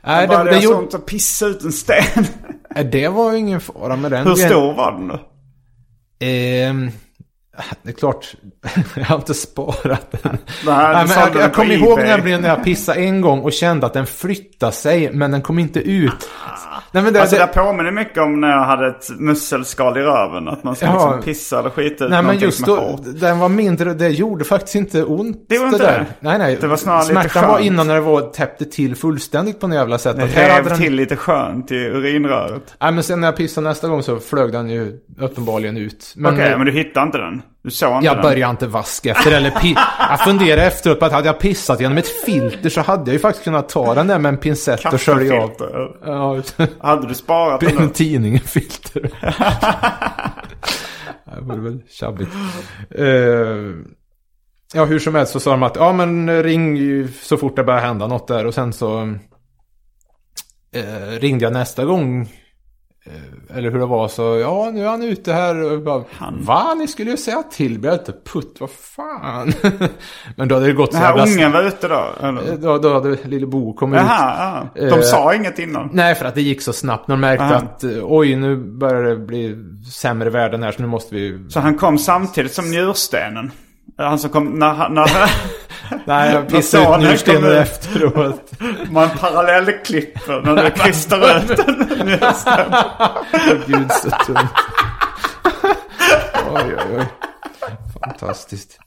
[0.04, 0.78] Nej, det, det, det gjorde...
[0.78, 2.24] ont att pissa ut en sten.
[2.90, 4.26] Det var ju ingen fara med den.
[4.26, 5.14] Hur stor var den då?
[6.26, 6.92] Eh,
[7.82, 8.34] det är klart,
[8.96, 10.38] jag har inte sparat den.
[10.66, 13.92] Nej, Nej, jag, jag kommer ihåg nämligen när jag pissade en gång och kände att
[13.92, 16.30] den flyttade sig, men den kom inte ut.
[16.92, 20.00] Nej, men det, alltså det, det påminner mycket om när jag hade ett musselskal i
[20.00, 20.48] röven.
[20.48, 23.48] Att man ska ja, liksom pissa eller skita ut Nej men just då, den var
[23.48, 25.46] mindre, det gjorde faktiskt inte ont.
[25.48, 26.06] Det var inte det?
[26.20, 26.58] Nej nej.
[26.60, 27.48] Det var snarare Smärtan lite skönt.
[27.52, 30.16] var innan när det var täppte till fullständigt på något jävla sätt.
[30.16, 30.78] Det rev den...
[30.78, 32.74] till lite skönt i urinröret.
[32.80, 36.14] Nej men sen när jag pissade nästa gång så flög den ju uppenbarligen ut.
[36.18, 37.42] Okej, okay, men du hittade inte den?
[37.62, 38.22] Du såg inte jag den?
[38.22, 39.52] började inte vaska efter eller
[39.98, 43.18] Jag funderade efteråt på att hade jag pissat genom ett filter så hade jag ju
[43.18, 45.52] faktiskt kunnat ta den där med en pincett och skölja av.
[46.04, 46.42] Ja.
[46.80, 47.88] hade du sparat den då?
[47.88, 49.02] Tidningen filter.
[51.24, 52.30] det vore väl tjabbigt.
[52.98, 53.74] Uh,
[54.74, 57.80] ja, hur som helst så sa de att ja men ring så fort det börjar
[57.80, 58.46] hända något där.
[58.46, 59.14] Och sen så uh,
[61.20, 62.28] ringde jag nästa gång Eh,
[63.54, 66.44] eller hur det var så, ja nu är han ute här och bara, han.
[66.44, 66.74] Va?
[66.74, 69.52] Ni skulle ju säga till, blir inte putt, vad fan.
[70.36, 70.90] Men då hade det gått.
[70.90, 72.04] Den här ungen var ute då?
[72.20, 72.52] Eller?
[72.52, 74.82] Eh, då, då hade lille Bo kommit Jaha, ut.
[74.82, 74.88] Ja.
[74.90, 75.90] De uh, sa inget innan?
[75.92, 77.06] Nej, för att det gick så snabbt.
[77.06, 77.54] De märkte Aha.
[77.54, 79.56] att oj, nu börjar det bli
[79.92, 81.46] sämre värden här så nu måste vi...
[81.48, 83.50] Så han kom samtidigt som njurstenen?
[83.96, 84.88] Han som kom när...
[84.88, 85.08] när
[86.04, 88.52] Nej, jag pissade ut njurstenen efteråt.
[88.90, 92.74] Man parallellklipper när du kristar ut en njursten.
[93.66, 94.52] Gud så tungt.
[96.54, 97.06] Oj, oj, oj.
[98.00, 98.78] Fantastiskt.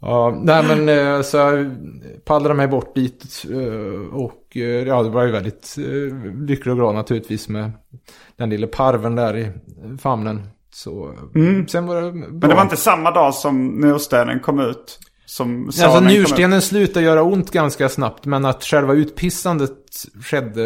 [0.00, 1.76] Ja, nej men eh, så jag
[2.24, 5.76] pallrade mig bort dit eh, och eh, ja, det var ju väldigt
[6.48, 7.72] lycklig och glad naturligtvis med
[8.36, 9.52] den lilla parven där i
[9.98, 10.42] famnen.
[10.70, 11.68] Så mm.
[11.68, 12.28] sen var det bra.
[12.28, 14.98] Men det var inte samma dag som njurstenen kom ut?
[15.28, 18.24] Som alltså njurstenen slutade göra ont ganska snabbt.
[18.24, 19.70] Men att själva utpissandet
[20.22, 20.62] skedde,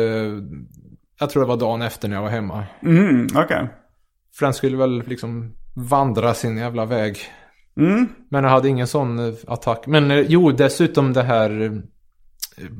[1.20, 2.64] jag tror det var dagen efter när jag var hemma.
[2.82, 3.44] Mm, okej.
[3.44, 3.66] Okay.
[4.38, 7.18] För den skulle väl liksom vandra sin jävla väg.
[7.76, 8.08] Mm.
[8.28, 9.86] Men jag hade ingen sån eh, attack.
[9.86, 11.82] Men eh, jo, dessutom det här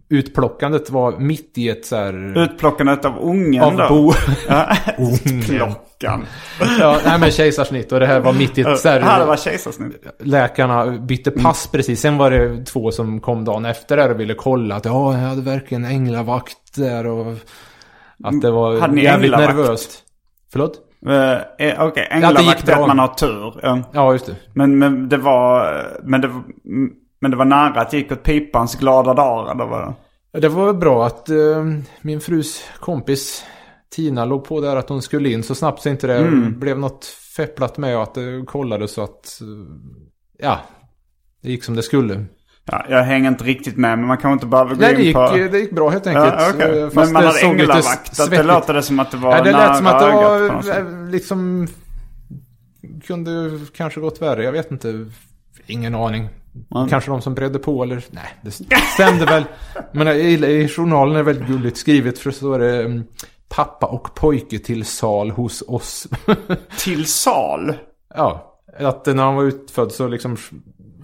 [0.09, 2.38] utplockandet var mitt i ett så här...
[2.38, 3.88] Utplockandet av ungen av då?
[3.88, 4.12] Bo.
[5.29, 6.27] Utplockan.
[6.79, 9.01] ja, nej men kejsarsnitt och det här var mitt i ett så här...
[9.01, 10.07] Ja, det var kejsarsnitt.
[10.18, 11.73] Läkarna bytte pass mm.
[11.73, 12.01] precis.
[12.01, 15.29] Sen var det två som kom dagen efter där och ville kolla att ja, jag
[15.29, 17.35] hade verkligen änglavakt där och...
[18.25, 19.57] Att det var hade ni jävligt änglavakt?
[19.57, 20.03] nervöst.
[20.53, 20.73] Förlåt?
[21.07, 22.07] Uh, Okej, okay.
[22.11, 23.61] änglavakt är att man har tur.
[23.62, 24.37] Ja, ja just det.
[24.55, 25.75] Men, men det var...
[26.03, 26.42] Men det var
[27.22, 29.94] men det var nära att det gick åt pipans glada dagar eller vad?
[30.32, 33.44] Det var bra att uh, min frus kompis
[33.90, 36.58] Tina låg på där att hon skulle in så snabbt så inte det mm.
[36.61, 37.04] blev något
[37.37, 39.66] fepplat med att det kollades så att uh,
[40.38, 40.58] ja,
[41.42, 42.24] det gick som det skulle.
[42.64, 45.14] Ja, jag hänger inte riktigt med men man kan inte bara gå Nej, det gick,
[45.14, 45.28] på...
[45.52, 46.35] det gick bra helt enkelt.
[46.38, 46.90] Ja, okay.
[46.92, 48.20] men man hade änglavakt.
[48.20, 51.11] Att det låter det som att det var ja, det lät som att det var
[51.11, 51.68] liksom...
[53.06, 55.06] Kunde kanske gått värre, jag vet inte.
[55.66, 56.28] Ingen aning.
[56.71, 56.88] Man...
[56.88, 58.51] Kanske de som bredde på eller nej, det
[58.95, 59.45] stämde väl.
[59.93, 63.05] Men i, i journalen är det väldigt gulligt skrivet för så står det um,
[63.49, 66.07] pappa och pojke till sal hos oss.
[66.79, 67.75] till sal?
[68.15, 70.37] Ja, att när han var utfödd så liksom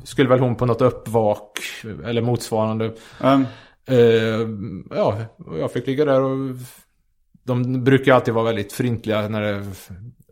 [0.05, 1.59] skulle väl hon på något uppvak
[2.05, 2.95] eller motsvarande.
[3.21, 3.47] Um.
[3.91, 4.49] Uh,
[4.91, 5.19] ja,
[5.59, 6.57] jag fick ligga där och
[7.43, 9.67] de brukar alltid vara väldigt frintliga när det är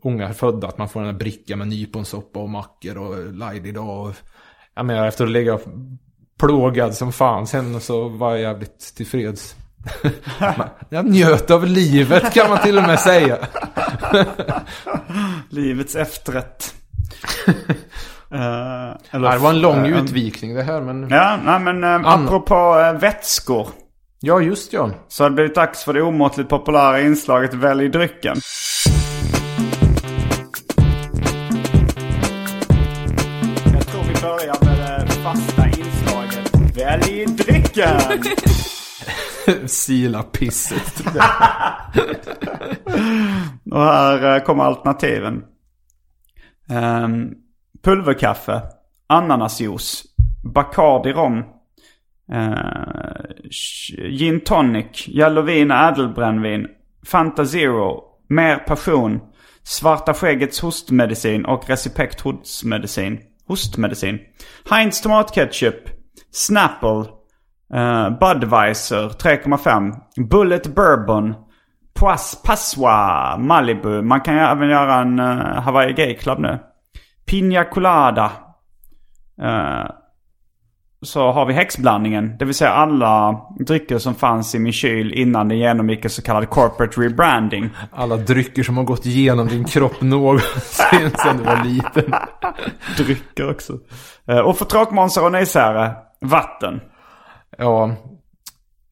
[0.03, 0.69] unga födda.
[0.69, 4.07] Att man får den här brickan med nyponsoppa och mackor och lajd idag.
[4.07, 4.15] Och
[4.77, 5.59] jag menar efter att ligga
[6.39, 9.55] plågad som fan sen så var jag jävligt tillfreds.
[10.89, 13.39] jag njöt av livet kan man till och med säga.
[15.51, 16.75] Livets efterrätt.
[18.33, 18.41] Uh,
[19.11, 21.09] eller, det var en lång uh, utvikning det här men...
[21.11, 23.69] Ja, nej, men uh, apropå uh, vätskor.
[24.21, 24.91] Ja, just ja.
[25.09, 28.37] Så har det blivit dags för det omåttligt populära inslaget Välj drycken.
[36.97, 38.25] Välj drycken!
[39.69, 41.07] Sila pisset.
[43.71, 45.45] Och här eh, kommer alternativen.
[46.71, 47.35] Um,
[47.83, 48.63] pulverkaffe,
[49.07, 50.05] ananasjuice,
[50.55, 51.39] Bacardi rom,
[52.33, 52.55] uh,
[54.11, 56.67] gin tonic, Jallowin ädelbrännvin,
[57.07, 59.21] Fanta Zero, mer passion,
[59.63, 63.21] Svarta skäggets hostmedicin och Recipect hostmedicin.
[63.49, 64.19] Hostmedicin.
[64.71, 65.96] Heinz tomatketchup,
[66.37, 67.05] Snapple,
[67.75, 69.93] uh, Budweiser 3,5,
[70.29, 71.35] Bullet Bourbon,
[71.95, 74.03] Pois, Passoa, Malibu.
[74.03, 76.59] Man kan även göra en uh, Hawaii Gay Club nu.
[77.27, 78.33] Pina Colada.
[79.43, 79.91] Uh,
[81.03, 82.37] så har vi häxblandningen.
[82.39, 86.23] Det vill säga alla drycker som fanns i min kyl innan det genomgick en så
[86.23, 87.71] kallad corporate rebranding.
[87.93, 92.15] Alla drycker som har gått igenom din kropp någonsin sedan du var liten.
[92.97, 93.73] Drycker också.
[94.45, 96.81] Och för tråkmånsar och nejsäre, vatten.
[97.59, 97.97] Ja,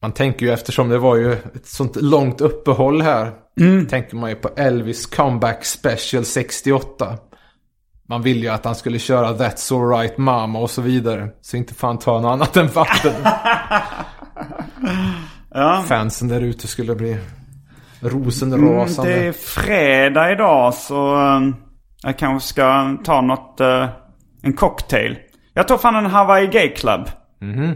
[0.01, 3.31] man tänker ju eftersom det var ju ett sånt långt uppehåll här.
[3.59, 3.87] Mm.
[3.87, 7.17] Tänker man ju på Elvis comeback special 68.
[8.09, 11.29] Man ville ju att han skulle köra That's alright mama och så vidare.
[11.41, 13.13] Så inte fan ta något annat än vatten.
[15.53, 15.83] ja.
[15.87, 17.17] Fansen där ute skulle bli
[17.99, 19.11] rosenrasande.
[19.11, 21.49] Mm, det är fredag idag så uh,
[22.03, 23.85] jag kanske ska ta något, uh,
[24.41, 25.17] en cocktail.
[25.57, 27.09] Jag tar fan en Hawaii Gay Club.
[27.41, 27.75] Mm.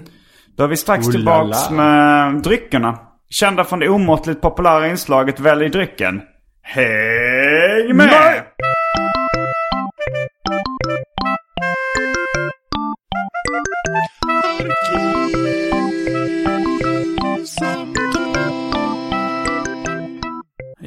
[0.57, 1.43] Då är vi strax Ohlala.
[1.45, 2.99] tillbaks med dryckerna.
[3.29, 6.21] Kända från det omåttligt populära inslaget Välj drycken.
[6.61, 8.07] Häng med!
[8.07, 8.41] Nej!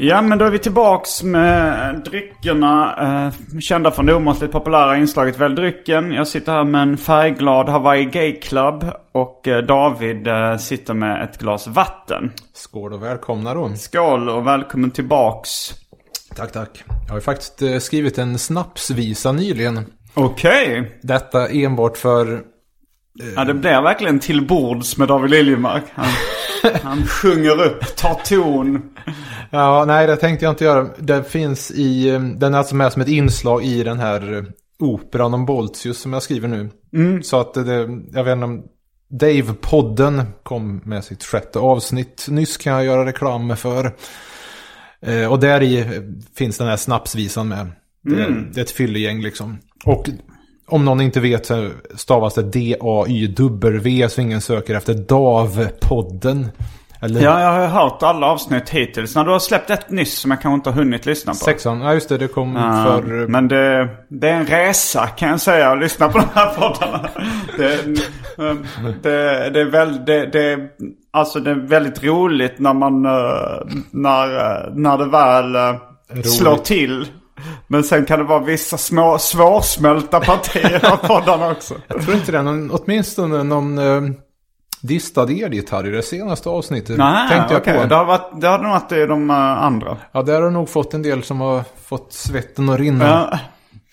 [0.04, 2.96] Ja men då är vi tillbaks med dryckerna.
[3.26, 6.12] Eh, kända från det omåttligt populära inslaget Välj drycken.
[6.12, 8.84] Jag sitter här med en färgglad Hawaii Gay Club.
[9.12, 12.32] Och eh, David eh, sitter med ett glas vatten.
[12.52, 13.74] Skål och välkomna då.
[13.76, 15.50] Skål och välkommen tillbaks.
[16.36, 16.84] Tack tack.
[16.88, 19.86] Jag har ju faktiskt eh, skrivit en snapsvisa nyligen.
[20.14, 20.80] Okej.
[20.80, 20.92] Okay.
[21.02, 22.51] Detta enbart för...
[23.20, 23.32] Eh...
[23.36, 25.84] Ja det blir verkligen till bords med David Liljemark.
[25.94, 26.10] Han,
[26.82, 28.82] han sjunger upp, tar ton.
[29.50, 30.88] Ja, nej det tänkte jag inte göra.
[30.98, 34.44] Det finns i, eh, den är alltså med som ett inslag i den här eh,
[34.78, 36.70] operan om Boltius som jag skriver nu.
[36.92, 37.22] Mm.
[37.22, 38.62] Så att det, jag vet inte om
[39.08, 42.26] Dave-podden kom med sitt sjätte avsnitt.
[42.28, 43.92] Nyss kan jag göra reklam för.
[45.00, 46.02] Eh, och där i
[46.34, 47.72] finns den här snapsvisan med.
[48.02, 48.52] Det, mm.
[48.52, 49.58] det är ett fyllegäng liksom.
[49.84, 50.08] Och
[50.72, 56.48] om någon inte vet så stavas det D-A-Y-W så ingen söker efter DAV-podden.
[57.00, 57.22] Eller...
[57.22, 59.14] Ja, jag har hört alla avsnitt hittills.
[59.14, 61.38] När du har släppt ett nyss som jag kanske inte har hunnit lyssna på.
[61.38, 62.18] Sexan, ja just det.
[62.18, 63.28] Det kom uh, för...
[63.28, 67.08] Men det, det är en resa kan jag säga att lyssna på de här poddarna.
[67.56, 67.84] det,
[69.02, 70.58] det, det, är väl, det, det,
[71.10, 75.80] alltså det är väldigt roligt när man, eh, när, eh, när det väl eh,
[76.12, 76.32] roligt.
[76.32, 77.06] slår till.
[77.66, 81.74] Men sen kan det vara vissa små svårsmälta partier av poddarna också.
[81.88, 82.42] Jag tror inte det.
[82.42, 83.78] Någon, åtminstone någon
[84.82, 86.98] distad elgitarr i det senaste avsnittet.
[86.98, 87.78] Nej, tänkte jag okay.
[87.78, 87.86] på.
[87.86, 89.96] Det har, varit, det har nog varit i de uh, andra.
[90.12, 93.04] Ja, där har nog fått en del som har fått svetten att rinna.
[93.04, 93.38] Ja.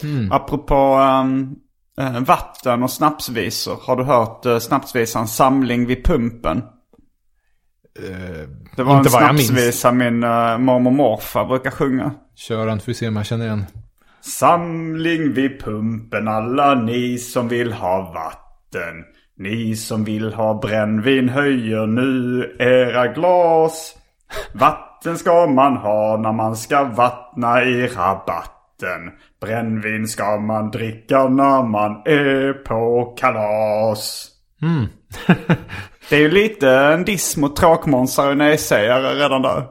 [0.04, 0.32] Mm.
[0.32, 1.56] Apropå um,
[2.02, 3.80] uh, vatten och snapsvisor.
[3.82, 6.64] Har du hört uh, snapsvisan Samling vid pumpen?
[8.76, 12.12] Det var en snapsvisa min uh, mormor och morfar brukar sjunga.
[12.36, 13.66] Kör den, får vi se om jag känner igen.
[14.22, 19.04] Samling vid pumpen alla ni som vill ha vatten.
[19.38, 23.96] Ni som vill ha brännvin höjer nu era glas.
[24.54, 29.12] Vatten ska man ha när man ska vattna i rabatten.
[29.42, 34.28] Brännvin ska man dricka när man är på kalas.
[34.62, 34.86] Mm.
[36.10, 39.68] det är ju lite en diss mot tråkmånsar och nejsägare redan där.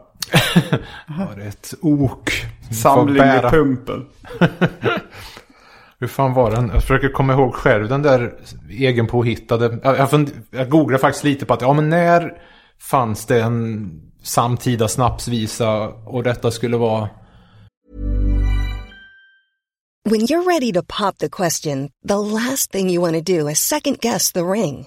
[1.07, 2.33] ja, det är ett ok.
[2.71, 4.07] Samling i pumpen.
[6.01, 6.71] Hur fan var den?
[6.75, 8.35] Jag försöker komma ihåg själv den där
[8.71, 9.79] egenpåhittade.
[9.83, 12.33] Jag, jag, fund, jag googlade faktiskt lite på att ja men när
[12.91, 13.91] fanns det en
[14.23, 17.09] samtida snapsvisa och detta skulle vara
[20.05, 23.59] When you're ready to pop the question, the last thing you want to do is
[23.59, 24.87] second guess the ring.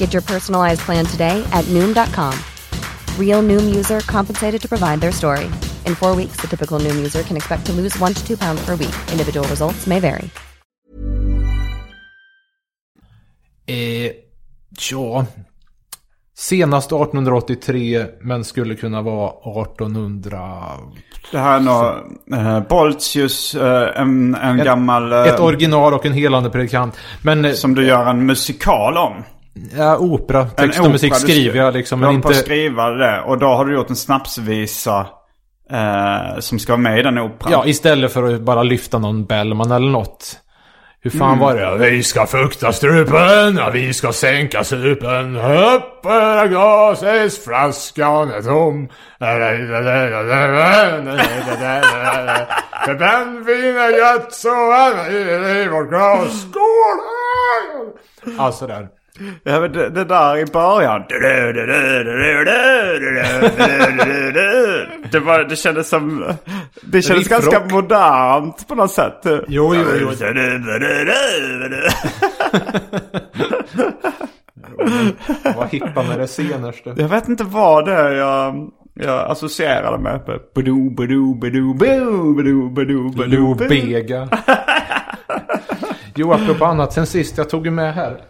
[0.00, 2.32] Get your personalized plan today at Noom.com.
[3.18, 5.44] Real Noom user compensated to provide their story.
[5.86, 8.64] In four weeks, the typical Noom user can expect to lose one to two pounds
[8.66, 8.94] per week.
[9.12, 10.30] Individual results may vary.
[13.66, 14.10] Eh,
[14.90, 15.26] ja.
[16.36, 19.30] Senast 1883, men skulle kunna vara
[19.62, 20.38] 1800...
[21.32, 21.84] Det här är nog
[22.40, 25.12] eh, Boltius, eh, en, en Ett- gammal...
[25.12, 26.96] eh, Ett original och en helande predikant.
[27.22, 29.12] Men eh, som du gör en musikal om.
[29.76, 32.00] Ja, opera, En text och musik opera, du skriver skri- jag liksom.
[32.00, 32.44] Du Men håller på att inte...
[32.44, 33.20] skriva det.
[33.20, 35.06] Och då har du gjort en snapsvisa
[35.70, 37.52] eh, som ska vara med i den operan.
[37.52, 40.36] Ja, istället för att bara lyfta någon Bellman eller något.
[41.02, 41.66] Hur fan var det?
[41.66, 41.80] Mm.
[41.80, 45.36] Vi ska fukta strupen, vi ska sänka supen.
[45.36, 48.88] Upp era glases, flaskan är tom.
[52.84, 56.40] För brännvin är gött så är det i vårt glas.
[56.42, 57.00] Skål!
[58.38, 58.88] Alltså där.
[59.42, 61.02] Ja, men det, det där i början.
[65.12, 66.24] Det, var, det kändes som...
[66.82, 69.20] Det kändes ganska modernt på något sätt.
[69.24, 70.10] Jo, jo, jo.
[75.56, 76.94] Vad hippa med det senaste.
[76.96, 80.20] Jag vet inte vad det är jag, jag associerade med.
[80.54, 83.68] Badoo, badoo, badoo, badoo, badoo, badoo, badoo, Lou badoo.
[83.68, 84.28] Bega.
[86.14, 87.38] jo, apropå annat sen sist.
[87.38, 88.20] Jag tog ju med här.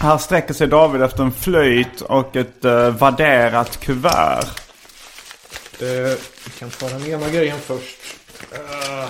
[0.00, 4.44] Här sträcker sig David efter en flöjt och ett uh, vadderat kuvert.
[5.80, 7.98] Eh, vi kan ta den ena grejen först.
[8.52, 9.08] Eh,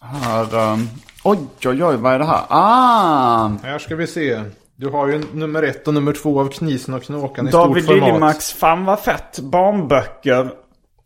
[0.00, 0.88] Här, um,
[1.24, 2.44] oj, oj, oj, vad är det här?
[2.48, 3.50] Ah!
[3.62, 4.42] här ska vi se.
[4.76, 7.94] Du har ju nummer ett och nummer två av Knisen och Knåkan i David stort
[7.94, 8.08] format.
[8.08, 9.38] Liljemarks, fan vad fett.
[9.38, 10.50] Barnböcker.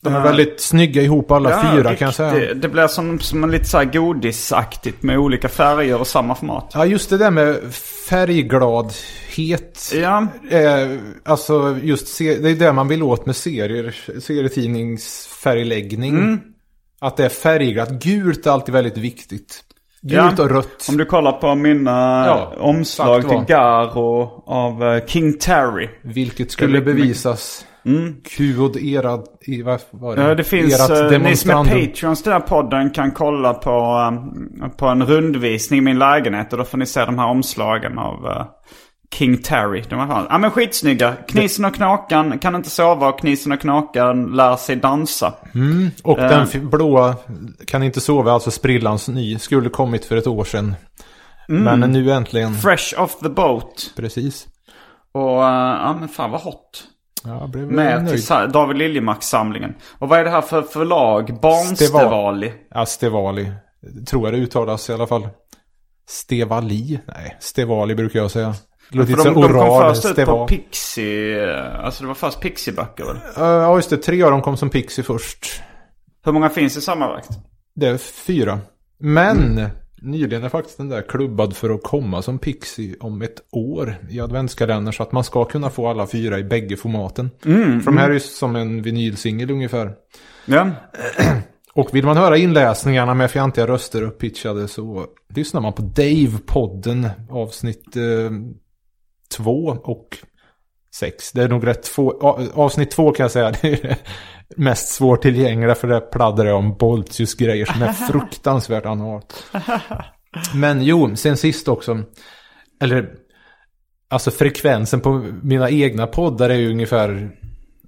[0.03, 2.35] De är väldigt snygga ihop alla Ja, fyra kan jag säga.
[2.35, 2.63] riktigt.
[2.63, 6.71] Det blir som, som en lite så här godisaktigt med olika färger och samma format.
[6.75, 7.75] Ja, just det där med
[8.09, 9.93] färggladhet.
[9.95, 10.89] Ja, Eh,
[11.25, 16.19] alltså just se, det är det man vill åt med serier, serietidningsfärgläggning.
[16.19, 16.41] Mm.
[17.01, 17.91] Att det är färgglatt.
[17.91, 19.61] Gult är alltid väldigt viktigt.
[20.03, 20.45] Gult Ja.
[20.45, 20.87] och rött.
[20.89, 23.39] om du kollar på mina Ja, omslag till.
[23.49, 25.89] Garo av eh, King Terry.
[26.03, 26.95] Vilket skulle mycket-
[27.85, 28.57] bevisas.
[28.57, 30.23] Qod erad, i, vad var det?
[30.23, 31.55] Ja, det finns, eh, ni som är.
[31.87, 33.71] Patreons till den här podden kan kolla på,
[34.63, 36.53] eh, på en rundvisning i min lägenhet.
[36.53, 38.47] Och då får ni se de här omslagen av eh,
[39.15, 39.83] King Terry.
[39.89, 41.15] De var fan, ja men skitsnygga.
[41.29, 45.35] Knisen och Knakan kan inte sova och Knisen och Knakan lär sig dansa.
[46.03, 46.29] Och Eh.
[46.53, 47.17] den blåa
[47.67, 49.39] kan inte sova, alltså sprillans ny.
[49.39, 50.75] Skulle kommit för ett år sedan.
[51.49, 51.81] Mm.
[51.81, 52.55] Men nu äntligen.
[52.55, 53.93] Fresh off the boat.
[53.97, 54.47] Precis.
[55.13, 56.85] Och ja men fan vad hot.
[57.25, 58.27] Ja, Med nöjd.
[58.27, 59.75] till David Liljemarks-samlingen.
[59.99, 61.39] Och vad är det här för förlag?
[61.43, 62.53] Barnstevali.
[62.71, 63.53] Ja, Stevali.
[64.09, 65.29] Tror jag det uttalas i alla fall.
[66.09, 67.01] Stevali?
[67.07, 68.55] Nej, Stevali brukar jag säga.
[68.91, 70.47] Det låter lite de, de kom först ut på.
[70.47, 71.55] Pixie.
[71.57, 73.17] eh, Alltså det var först Pixie-böcker väl?
[73.37, 73.97] Ja, just det.
[73.97, 75.63] Tre av dem kom som Pixie först.
[76.25, 77.29] Hur många finns i sammanlagt?
[77.75, 78.59] Det är fyra.
[78.99, 79.71] Men Mm.
[80.03, 84.21] Nyligen är faktiskt den där klubbad för att komma som Pixie om ett år i
[84.21, 84.93] adventskalendern.
[84.93, 87.31] Så att man ska kunna få alla fyra i bägge formaten.
[87.45, 89.93] Mm, för de här är ju som en vinylsingel ungefär.
[90.47, 90.71] Ja.
[91.73, 97.97] Och vill man höra inläsningarna med fjantiga röster uppitchade så lyssnar man på Dave-podden avsnitt
[97.97, 98.31] eh,
[99.37, 100.19] två och
[100.95, 101.33] sex.
[101.33, 102.11] Det är nog rätt få.
[102.55, 103.51] Avsnitt två kan jag säga.
[103.63, 103.97] Det är
[104.57, 109.45] mest svårtillgängliga för det pladdrar jag om Boltius grejer som är fruktansvärt analt.
[110.55, 112.03] Men jo, sen sist också.
[112.83, 113.15] Eller,
[114.09, 117.31] alltså frekvensen på mina egna poddar är ju ungefär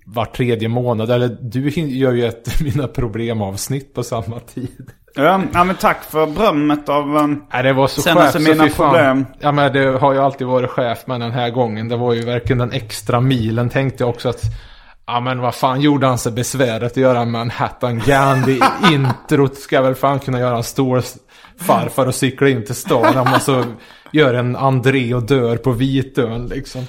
[0.07, 1.11] var tredje månad.
[1.11, 4.91] Eller du gör ju ett mina problemavsnitt på samma tid.
[5.15, 7.17] Ja, ja men tack för berömmet av...
[7.17, 8.91] Um, Nej, det var så Senaste chef så mina fan.
[8.91, 9.27] problem.
[9.41, 11.89] Ja, men det har ju alltid varit chef med den här gången.
[11.89, 13.69] Det var ju verkligen den extra milen.
[13.71, 14.41] Tänkte jag också att...
[15.07, 18.61] Ja men vad fan gjorde han sig besväret att göra Manhattan Gandhi
[18.93, 21.03] introt ska väl fan kunna göra en stor
[21.61, 23.19] farfar och cykla in till stan.
[23.19, 23.65] Om man så
[24.11, 26.87] gör en André och dör på Vitön liksom.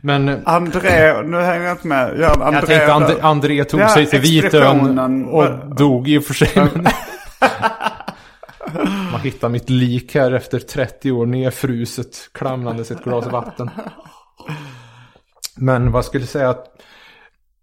[0.00, 2.16] Men André, nu hänger jag inte med.
[2.20, 6.24] Ja, André, jag tänkte And André tog Ja, sig till Vitön och dog i och
[6.24, 6.68] för sig.
[9.18, 13.70] Man hittar mitt lik här efter 30 år nedfruset, klamrandes ett glas vatten.
[15.56, 16.66] Men vad skulle jag säga att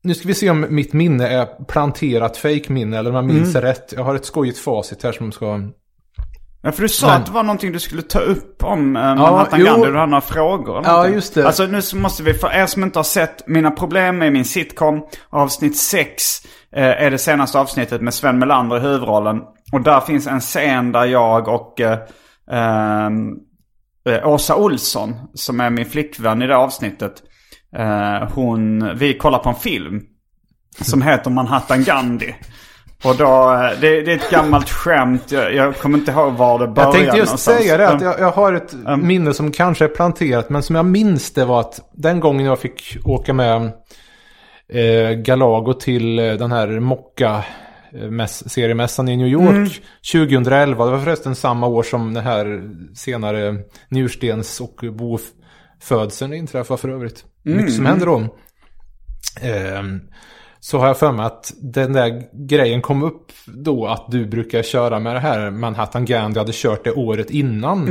[0.04, 3.62] nu ska vi se om mitt minne är planterat fake-minne eller om jag minns det
[3.62, 3.94] rätt.
[3.96, 5.62] Jag har ett skojigt facit här som ska...
[6.62, 9.02] Ja, för du sa Men- att det var någonting du skulle ta upp om eh,
[9.02, 9.66] Manhattan jo.
[9.66, 9.88] Gandhi.
[9.88, 10.82] Du hade några frågor.
[10.84, 11.16] Ja, någonting.
[11.16, 11.48] just det.
[11.48, 14.46] Alltså nu så måste vi, för er som inte har sett Mina problem med min
[14.46, 16.24] sitcom, avsnitt 6
[16.76, 19.42] eh, är det senaste avsnittet med Sven Melander i huvudrollen.
[19.72, 22.00] Och där finns en scen där jag och eh,
[22.52, 27.24] eh, Åsa Olsson, som är min flickvän i det avsnittet.
[27.78, 30.02] Eh, hon, vi kollar på en film
[30.82, 32.36] som heter Manhattan Gandhi.
[33.04, 35.32] Och då, eh, det, det är ett gammalt skämt.
[35.32, 37.58] Jag, jag kommer inte ihåg var det började Jag tänkte just någonstans.
[37.58, 40.76] säga det, att Um, jag, jag har ett minne som kanske är planterat, men som
[40.76, 43.72] jag minns det var att den gången jag fick åka med
[44.70, 47.44] eh, Galago till eh, den här Mocka
[47.96, 49.82] mäss- seriemässan i New York
[50.12, 50.86] 2011.
[50.86, 53.56] Det var förresten samma år som den här senare
[53.90, 57.26] njurstens och bofödseln inträffade för övrigt.
[57.44, 58.18] Mycket som hände då.
[59.42, 60.02] Ehm,
[60.60, 64.64] så har jag för mig att den där grejen kom upp då att du brukar
[64.64, 67.88] köra med det här Manhattan Gandhi hade kört det året innan.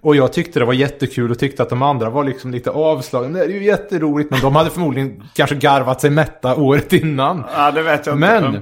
[0.00, 3.38] Och jag tyckte det var jättekul och tyckte att de andra var liksom lite avslagna.
[3.38, 7.44] Det är ju jätteroligt men de hade förmodligen kanske garvat sig mätta året innan.
[7.56, 8.60] Ja, det vet jag Men inte.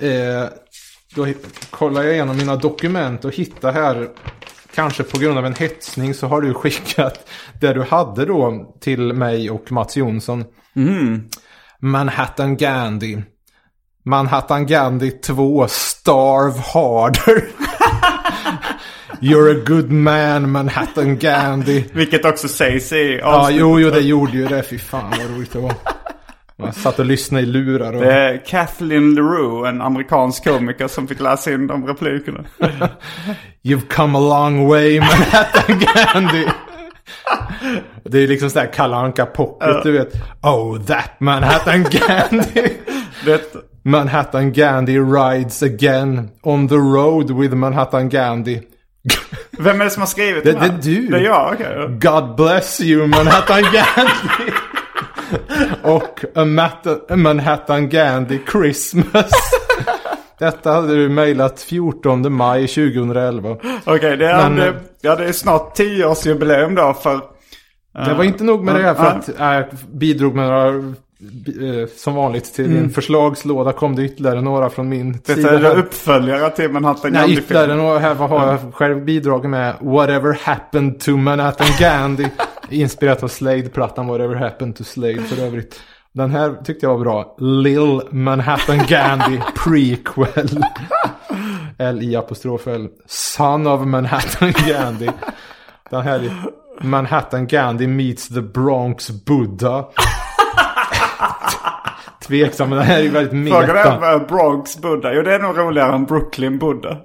[0.00, 0.48] Eh,
[1.14, 1.26] då
[1.70, 4.08] kollar jag igenom mina dokument och hittar här
[4.74, 7.28] Kanske på grund av en hetsning så har du skickat
[7.60, 10.44] det du hade då till mig och Mats Jonsson.
[11.80, 13.22] Manhattan Gandhi.
[14.04, 17.44] Manhattan Gandhi 2 Starve Harder.
[19.20, 21.84] You're a good man Manhattan Gandhi.
[21.92, 23.60] Vilket också sägs i Ja, avsnittet.
[23.60, 24.62] jo, jo, det gjorde ju det.
[24.62, 25.72] Fy fan vad roligt det var.
[26.58, 28.00] Man satt och lyssnade i lurar och...
[28.00, 32.44] Det är Kathleen LeRoux, en amerikansk komiker som fick läsa in de replikerna.
[33.64, 36.46] You've come a long way Manhattan Gandhi.
[38.04, 40.12] Det är liksom sådär Kalle Anka Pocket, du vet.
[40.42, 42.68] Oh, that Manhattan Gandhi.
[43.24, 43.40] Det,
[43.84, 48.60] Manhattan Gandhi rides again on the road with Manhattan Gandhi.
[49.58, 50.68] vem är det som har skrivit Det- här?
[50.68, 51.08] det är du.
[51.08, 51.88] Det är jag, okej.
[52.00, 54.52] God bless you Manhattan Gandhi.
[55.82, 56.44] Och a,
[57.16, 59.30] Manhattan Gandhi Christmas.
[60.38, 63.56] Detta hade du mejlat 14 maj 2011.
[63.84, 67.20] Okej, det, är- Men- det, ja, det är snart tioårsjubileum då för...
[68.06, 72.54] Det var inte nog med det för att jag bidrog med några, eh, som vanligt
[72.54, 75.18] till din förslagslåda kom det ytterligare några från min Mm.
[75.26, 75.50] Det sida.
[75.50, 75.76] är det här.
[75.78, 77.44] uppföljare till Manhattan Nej, Gandhi-film.
[77.44, 78.14] ytterligare några här.
[78.14, 79.74] Har jag själv bidragit med?
[79.80, 82.26] Whatever happened to Manhattan Gandhi.
[82.70, 85.80] Inspirerat av Slade-plattan Whatever happened to Slade för övrigt.
[86.12, 87.36] Den här tyckte jag var bra.
[87.38, 90.64] Lil Manhattan Gandhi prequel.
[91.78, 92.88] L-I apostrof L.
[93.06, 95.10] Son of Manhattan Gandhi.
[95.90, 96.32] Den här är
[96.80, 99.84] Manhattan Gandhi meets the Bronx Buddha.
[102.26, 104.18] Tveksam, men den här är ju väldigt Frågan är meta.
[104.18, 105.12] Bronx Buddha.
[105.12, 106.96] Jo, det är nog roligare än Brooklyn Buddha.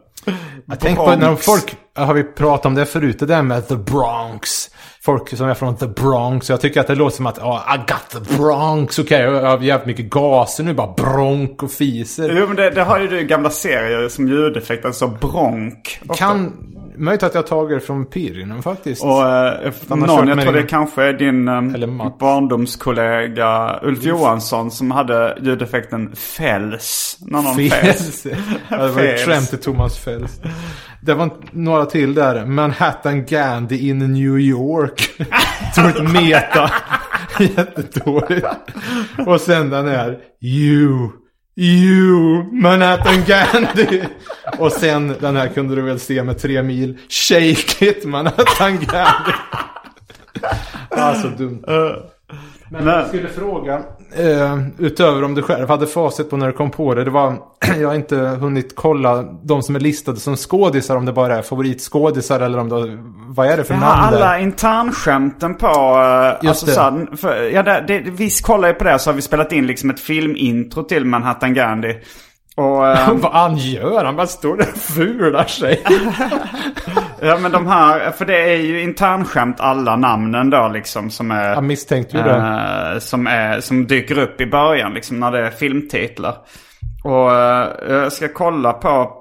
[0.65, 3.75] Jag tänker på när folk, har vi pratat om det förut, det där med the
[3.75, 4.69] Bronx.
[5.09, 6.49] Folk som är från the Bronx.
[6.49, 8.99] Jag tycker att det låter som att, oh, I got the Bronx.
[8.99, 12.35] Okej, jag har jävligt mycket gaser nu, bara bronk och fiser.
[12.39, 15.99] Jo, men det, det har ju du i gamla serier som ljudeffekt, alltså bronk.
[16.01, 16.15] ofta.
[16.15, 16.53] Kan,
[16.99, 19.03] möjligt att jag tagit det från Pirinen faktiskt.
[19.03, 24.91] Och eh, någon, jag tror det din- kanske är din eh, barndomskollega Ulf Johansson som
[24.91, 27.17] hade ljudeffekten fälls.
[27.21, 27.71] När någon fälls.
[28.23, 28.27] Fels.
[28.69, 29.25] Ja, det var Fels.
[29.25, 30.41] skämt till Thomas Fels.
[31.01, 32.45] Det var några till där.
[32.45, 35.09] Manhattan Gandhi in New York.
[35.77, 36.71] Otroligt meta.
[37.39, 38.47] Jättedåligt.
[39.27, 40.17] Och sen den här.
[40.41, 41.09] You.
[41.61, 42.43] You.
[42.51, 44.03] Manhattan Gandhi.
[44.57, 46.97] Och sen den här kunde du väl se med tre mil.
[47.09, 49.31] Shake it Manhattan Gandhi.
[50.89, 51.63] Alltså dumt.
[52.69, 56.71] Men jag skulle fråga, eh, utöver om du själv hade facit på när du kom
[56.71, 57.03] på det.
[57.03, 57.35] Det var,
[57.79, 61.41] jag har inte hunnit kolla de som är listade som skådisar, om det bara är
[61.41, 62.97] favoritskådisar eller om det,
[63.27, 64.17] vad är det för namn där?
[64.17, 65.67] alla internskämten på...
[66.41, 66.71] Just alltså, det.
[66.71, 69.51] Så här, för, ja, det, det, vi kollar ju på det så har vi spelat
[69.51, 71.97] in liksom ett filmintro till Manhattan Gandhi.
[72.59, 74.05] Och, eh, vad han gör?
[74.05, 75.83] Han bara står där och fular sig.
[77.21, 81.49] ja men de här, för det är ju internskämt alla namnen då liksom som är...
[81.49, 82.35] Jag misstänkte ju det.
[82.93, 86.35] Eh, som, är, som dyker upp i början liksom när det är filmtitlar.
[87.03, 89.11] Och eh, jag ska kolla på,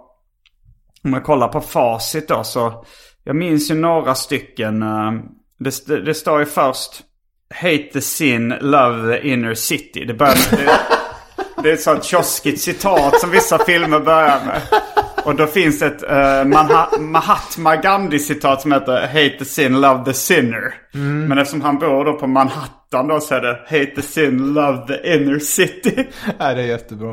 [1.04, 2.84] om jag kollar på facit då så,
[3.24, 4.82] jag minns ju några stycken.
[4.82, 5.12] eh,
[5.58, 7.02] det, det, står ju först
[7.54, 10.04] Hate the sin, love the inner city.
[10.04, 10.34] Det börjar
[11.62, 14.60] det, är ett sånt kioskigt citat som vissa filmer börjar med.
[15.24, 20.74] Och då finns ett uh, Mahatma Gandhi-citat som heter Hate the sin, love the sinner.
[21.28, 24.86] Men eftersom han bor då på Manhattan då så är det Hate the sin, love
[24.86, 26.06] the inner city.
[26.38, 27.08] Nej, det är jättebra.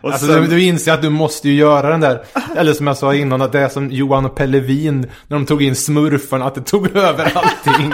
[0.00, 2.22] Och alltså, sen- du, du inser att du måste ju göra den där.
[2.56, 5.62] Eller som jag sa innan, att det är som Johan och Pellevin när de tog
[5.62, 7.92] in smurfarna, att det tog över allting.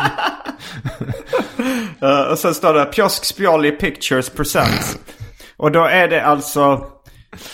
[2.03, 4.99] Eh, och sen står det Pjosk Spjolli Pictures Presents.
[5.57, 6.87] Och då är det alltså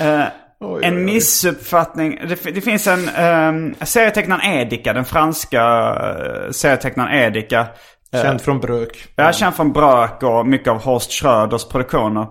[0.01, 0.25] eh,
[0.61, 2.19] oj, en missuppfattning.
[2.29, 7.67] Det, det finns en um, serietecknaren Edika, den franska uh, serietecknaren Edika.
[8.13, 9.09] Känd från Brök.
[9.17, 12.27] Jag är känd från Brök och mycket av Horst Schröders produktioner.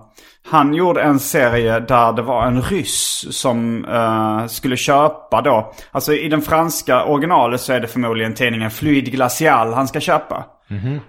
[0.50, 5.72] Han gjorde en serie där det var en ryss som eh, skulle köpa då.
[5.90, 10.44] Alltså i den franska originalet så är det förmodligen tidningen Fluid Glacial han ska köpa.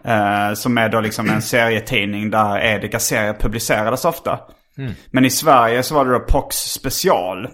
[0.03, 4.39] Eh, som är då liksom en serietidning där Edikas serier publicerades ofta.
[5.11, 7.47] Men i Sverige så var det då Pox Special.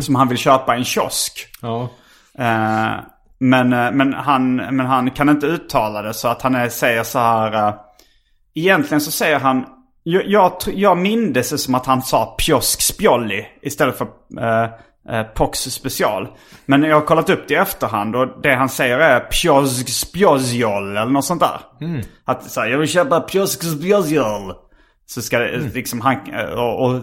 [0.00, 1.46] Som han vill köpa i en kiosk.
[1.62, 1.82] Ja.
[2.38, 2.90] Eh,
[3.38, 7.02] men, eh, men, han, men han kan inte uttala det så att han är, säger
[7.02, 7.68] så här.
[7.68, 7.74] eh,
[8.54, 9.66] egentligen så säger han.
[10.02, 14.06] Jag, jag, jag mindes det som att han sa pjosk spjolli istället för
[15.10, 16.28] uh, pox special.
[16.66, 20.96] Men jag har kollat upp det i efterhand och det han säger är pjosk spjozjol
[20.96, 21.60] eller något sånt där.
[22.24, 24.52] Att så här, jag vill köpa pjosk spjozjol.
[25.06, 27.00] Så ska det liksom han, eh, och, och,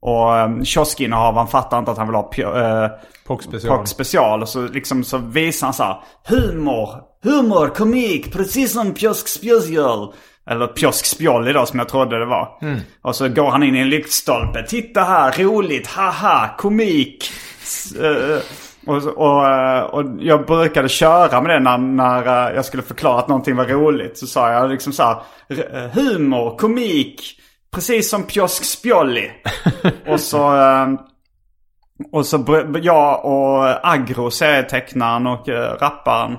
[0.00, 2.90] och um, kioskinnehavaren fattar inte att han vill ha pjo, eh,
[3.26, 3.76] Pock special.
[3.76, 4.42] Pock special.
[4.42, 6.00] Och så liksom så visar han så här.
[6.28, 6.88] Humor,
[7.22, 10.14] humor, komik, precis som pjosk spjozjol.
[10.50, 12.48] Eller pjosk spjolli då som jag trodde det var.
[13.02, 14.62] Och så går han in i en lyktstolpe.
[14.62, 17.30] Titta här, roligt, haha, komik.
[17.62, 18.38] S- eh,
[18.86, 23.18] och, och, eh, och jag brukade köra med det när, när eh, jag skulle förklara
[23.18, 24.18] att någonting var roligt.
[24.18, 25.16] Så sa jag liksom så här.
[25.48, 27.40] "R- eh, Humor, komik,
[27.74, 29.30] precis som pjosk spjolli.
[30.08, 30.56] och så...
[30.56, 30.86] eh,
[32.12, 35.48] och så jag och Agro, serietecknaren och
[35.80, 36.36] rapparen.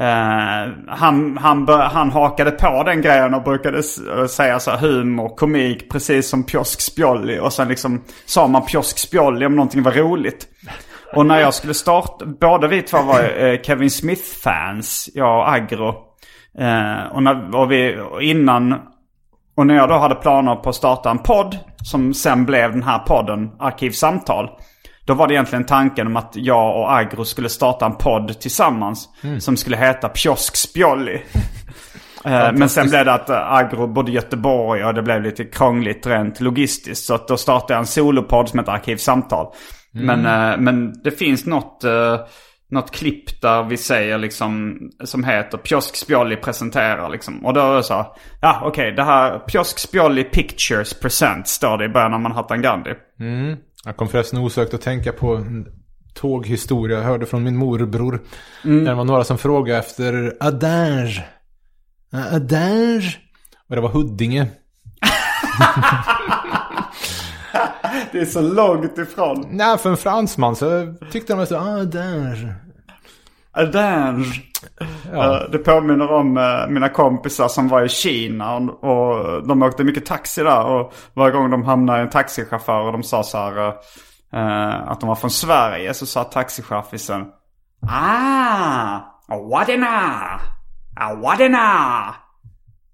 [0.00, 5.36] Uh, han, han, han hakade på den grejen och brukade eh, säga så här humor,
[5.36, 7.38] komik, precis som pjosk spjolli.
[7.38, 10.48] Och sen liksom sa man pjosk spjolli om någonting var roligt.
[11.14, 15.88] Och när jag skulle starta, båda vi två var uh, Kevin Smith-fans, jag och Agro.
[16.60, 18.74] Uh, och, när, och vi, och innan
[19.54, 22.82] och när jag då hade planer på att starta en podd, som sen blev den
[22.82, 24.50] här podden, Arkivsamtal.
[25.06, 29.08] Då var det egentligen tanken om att jag och Agro skulle starta en podd tillsammans.
[29.40, 31.22] Som skulle heta Pjosk Spjolli.
[32.24, 35.44] Eh, Men sen blev det att eh, Agro bodde i Göteborg och det blev lite
[35.44, 37.04] krångligt rent logistiskt.
[37.06, 39.46] Så att då startade jag en solopodd som heter Arkivsamtal.
[39.92, 41.84] Men, eh, men det finns något,
[42.70, 47.46] något klipp där vi säger liksom, som heter Pjosk Spjolli presenterar liksom.
[47.46, 48.06] Och då är det så, här,
[48.40, 52.90] ja okej det här Pjosk Spjolli Pictures Present står det i början av Manhattan Gandhi.
[53.84, 55.66] Jag kom förresten osökt att tänka på en
[56.14, 58.22] tåghistoria jag hörde från min morbror.
[58.62, 61.22] Det var några som frågade efter Adage.
[62.14, 63.20] Uh, Adage.
[63.68, 64.46] Och det var Huddinge.
[68.12, 69.46] Det är så långt ifrån.
[69.50, 72.46] Nej, för en fransman så tyckte de att ah, Adage.
[73.52, 74.24] Adange.
[75.12, 80.06] Eh, Det påminner om eh, mina kompisar som var i Kina och, de åkte mycket
[80.06, 80.64] taxi där.
[80.64, 83.68] Och varje gång de hamnade i en taxichaufför och de sa så här
[84.32, 87.26] eh, att de var från Sverige så sa taxichauffören
[87.90, 89.00] Ah,
[89.50, 90.40] wadena,
[91.00, 92.14] ah, wadena.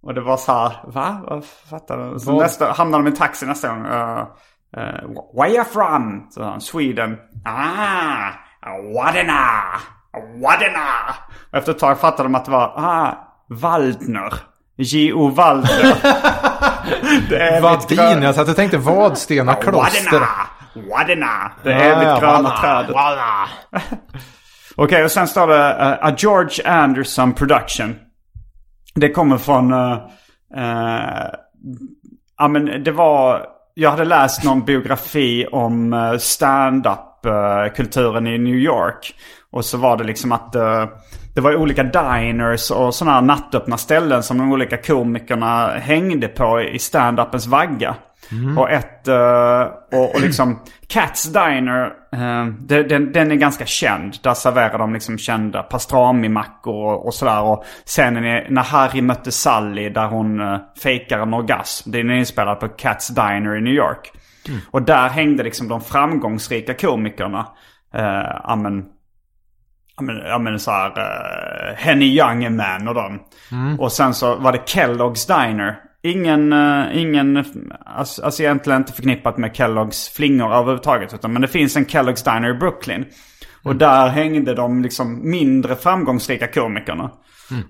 [0.03, 1.21] Och det var så här, va?
[1.29, 2.19] Vad Fattar du?
[2.19, 2.43] Så Vad?
[2.43, 3.87] nästa, hamnade de i taxi nästa gång.
[3.87, 4.19] Uh,
[4.77, 6.27] uh, where are you from?
[6.31, 7.17] Så han, Sweden.
[7.45, 8.31] Ah,
[8.95, 9.51] Wadena,
[10.21, 11.15] Wadena.
[11.51, 13.13] Och efter ett tag fattade de att det var, ah,
[13.49, 14.35] Waldner.
[14.77, 15.29] J.O.
[15.29, 15.83] Waldner.
[17.29, 20.13] det är Vadin, jag satt och tänkte Vadstena kloster.
[20.13, 20.29] Wadena,
[20.91, 21.53] Wadena.
[21.63, 22.97] Det är evigt ja, gröna trädet.
[24.77, 27.97] Okej, och sen står det uh, A George Anderson Production.
[28.95, 29.99] Det kommer från, uh,
[30.57, 31.29] Eh,
[32.39, 33.47] ja men det var...
[33.75, 39.15] Jag hade läst någon biografi om eh, stand-up-kulturen i New York.
[39.53, 40.85] Och så var det liksom att eh,
[41.35, 46.61] det var olika diners och sådana här nattöppna ställen som de olika komikerna hängde på
[46.61, 47.95] i stand-upens vagga.
[48.59, 49.61] Och ett, eh,
[49.93, 51.93] och, och liksom Cats Diner,
[52.59, 54.15] det- den, den är ganska känd.
[54.23, 57.43] Där serverar de liksom kända pastrami-mackor och, och sådär.
[57.43, 61.91] Och scenen är när Harry mötte Sally där hon uh, fejkar en orgasm.
[61.91, 64.13] Den är inspelad på Cats Diner i New York.
[64.71, 67.39] Och där hängde liksom de framgångsrika komikerna.
[67.99, 68.85] Uh, ja men,
[69.99, 73.21] ja men, ja men så här, uh, Henny Youngman och dem.
[73.79, 75.77] Och sen så var det Kellogg's Diner.
[76.03, 77.45] Ingen, eh, ingen,
[77.87, 81.15] alltså, alltså egentligen inte förknippat med Kellogg's flingor överhuvudtaget.
[81.15, 83.05] Utan, men det finns en Kellogg's Diner i Brooklyn.
[83.63, 87.11] Och där hängde de liksom mindre framgångsrika komikerna.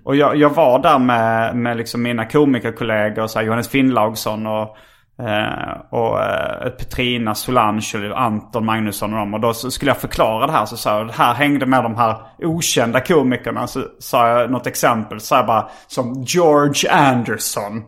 [0.05, 4.77] Och jag, jag var där med, med liksom mina komikerkollegor, så här, Johannes Finnlaugsson och,
[5.23, 9.35] Uh, och uh, Petrina Solange och Anton Magnusson och dem.
[9.35, 11.97] Och då skulle jag förklara det här så sa jag, det här hängde med de
[11.97, 13.67] här okända komikerna.
[13.67, 17.83] Så sa jag något exempel, så sa jag bara som George Anderson.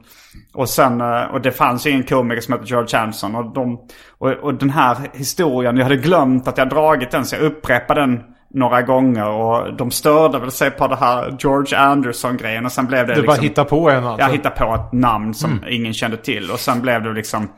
[0.55, 3.35] Och sen, uh, och det fanns ju ingen komiker som hette George Anderson.
[3.35, 3.81] Och, de,
[4.19, 8.01] och, och den här historien, jag hade glömt att jag dragit den så jag upprepade
[8.01, 8.23] den
[8.55, 9.29] några gånger.
[9.29, 12.67] Och de störde väl sig på det här George Anderson-grejen.
[12.67, 13.45] Och sen blev det Du bara liksom...
[13.45, 14.27] hittar på en alltså.
[14.27, 16.51] Jag hittade på ett namn som ingen kände till.
[16.51, 17.49] Och sen blev det liksom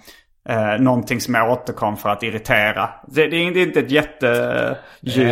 [0.48, 2.90] eh, någonting som jag återkom för att irritera.
[3.06, 4.78] Det, det, är, inte ett jättedjupt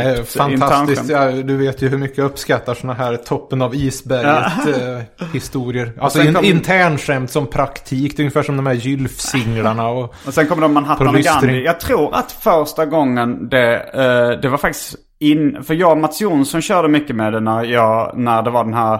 [0.07, 1.11] Eh, fantastiskt.
[1.11, 5.95] Ja, du vet ju hur mycket jag uppskattar sådana här toppen av isberget eh.
[6.01, 8.17] Alltså in, kom- internskämt som praktik.
[8.17, 10.15] Det är ungefär som de här gylfsinglarna och...
[10.27, 11.65] Och sen kommer de Manhattan och Gandhi.
[11.65, 15.65] Jag tror att första gången det, eh, det var faktiskt in...
[15.65, 18.75] För jag och Mats Jonsson körde mycket med det när, jag, när det var den
[18.75, 18.95] här...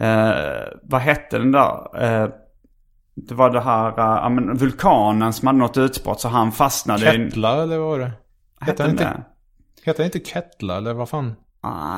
[0.00, 2.02] Eh, vad hette den där?
[2.02, 2.28] Eh,
[3.16, 7.14] det var det här, eh, ja, men vulkanen som hade något utbrott så han fastnade
[7.14, 7.28] i...
[7.28, 8.12] Kettla eller vad var det?
[8.60, 11.26] Hette han den inte, han inte Kettla eller vad fan?
[11.26, 11.34] Nej,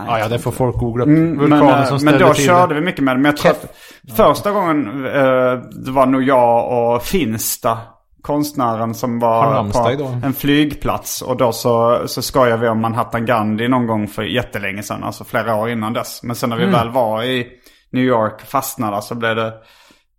[0.09, 1.05] Ah, ja, det får folk googla.
[1.05, 2.81] Mm, Vulkanen men, eh, som men ställde då till körde det.
[2.81, 3.21] vi mycket med det.
[3.21, 3.77] Men jag tror att
[4.17, 5.53] första gången eh,
[5.85, 7.79] det var nog jag och Finsta,
[8.23, 11.23] konstnären som var på en flygplats.
[11.23, 15.05] Och då så, så skojade vi om Manhattan Gandhi någon gång för jättelänge sedan.
[15.05, 16.23] Alltså flera år innan dess.
[16.23, 16.75] Men sen när vi Mm.
[16.75, 17.47] väl var i
[17.93, 19.53] New York fastnade så blev det,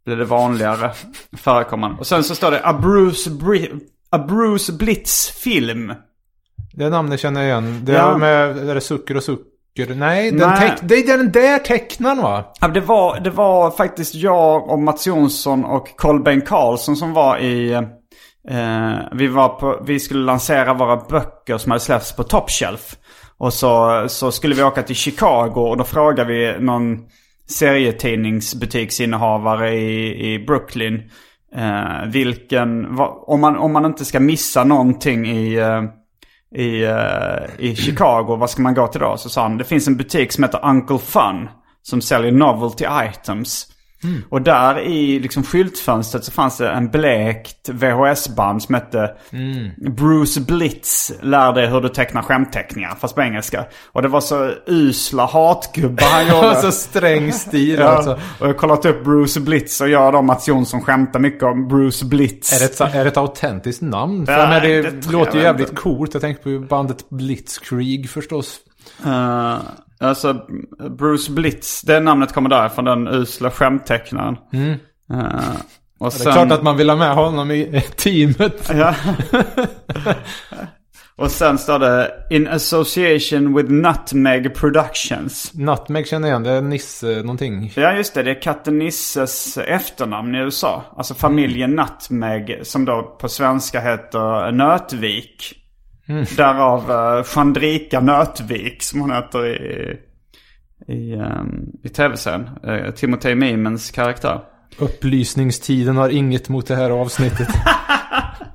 [0.06, 0.92] blev det vanligare
[1.38, 1.98] förekommande.
[2.00, 3.80] Och sen så står det A Bruce, Bri-
[4.10, 5.94] A Bruce Blitz film.
[6.74, 7.82] Det namnet känner jag igen.
[7.86, 8.14] Det Ja.
[8.14, 9.51] är med, är det Sucker och Sucker?
[9.78, 10.76] Nej, den Nej.
[10.82, 12.54] Det är den där tecknaren va?
[12.62, 17.38] Ja, det, var, det var faktiskt jag och Mats Jonsson och Kolbeinn Karlsson som var
[17.38, 17.72] i...
[18.50, 22.96] Eh, vi, var på, vi skulle lansera våra böcker som hade släppts på Top Shelf.
[23.38, 26.98] Och så, så skulle vi åka till Chicago och då frågade vi någon
[27.50, 31.02] serietidningsbutiksinnehavare i, i Brooklyn.
[31.56, 35.56] Eh, vilken, om, man, om man inte ska missa någonting i...
[35.56, 35.84] Eh,
[36.56, 38.36] i, eh, i Chicago.
[38.36, 39.18] Vad ska man gå till då?
[39.18, 41.50] Så sa han, det finns en butik som heter Uncle Fun.
[41.84, 43.68] Som säljer novelty items.
[44.30, 49.12] Och där i liksom skyltfönstret så fanns det en blekt VHS-band som hette
[49.98, 52.96] Bruce Blitz lär dig hur du tecknar skämtteckningar.
[53.02, 53.66] Fast på engelska.
[53.92, 56.56] Och det var så usla hatgubbar han gjorde.
[56.62, 58.12] så sträng stil Ja, alltså.
[58.14, 61.68] och jag har kollat upp Bruce Blitz och jag då Mats Jonsson skämtar mycket om
[61.68, 62.54] Bruce Blitz.
[62.54, 64.26] Är det, ett, är det ett autentiskt namn?
[64.26, 65.82] För Ja, men det, det låter ju jävligt inte.
[65.82, 66.14] coolt.
[66.14, 68.58] Jag tänkte på bandet Blitzkrieg förstås.
[69.06, 69.58] Uh,
[70.02, 70.34] alltså
[70.98, 74.34] Bruce Blitz, det namnet kommer därifrån, den usla skämttecknaren.
[74.34, 74.78] Uh, och Mm.
[76.00, 78.72] Det är sen, klart att man vill ha med honom i teamet.
[78.74, 78.96] Ja.
[81.16, 85.54] och sen står det In association with Nutmeg Productions.
[85.54, 86.44] Nutmeg känner jag igen.
[86.44, 87.74] Det är Nisse någonting.
[87.76, 90.84] Ja just det, det är katten Nisses efternamn i USA.
[90.98, 95.61] Alltså familjen Nutmeg som då på svenska heter Nötvik.
[96.38, 99.98] Därav uh, Chandrika Nötvik som hon heter i,
[100.88, 102.50] i, um, i tv-serien.
[102.68, 104.40] Uh, Timotej Mimens karaktär.
[104.78, 107.50] Upplysningstiden har inget mot det här avsnittet.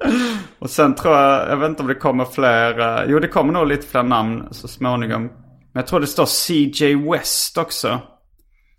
[0.59, 3.53] Och sen tror jag, jag vet inte om det kommer fler, eh, jo det kommer
[3.53, 5.23] nog lite fler namn så småningom.
[5.23, 7.99] Men jag tror det står CJ West också.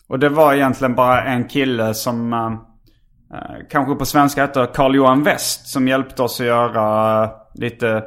[0.10, 2.58] Och det var egentligen bara en kille som eh,
[3.70, 5.68] kanske på svenska heter Carl-Johan West.
[5.68, 8.04] Som hjälpte oss att göra lite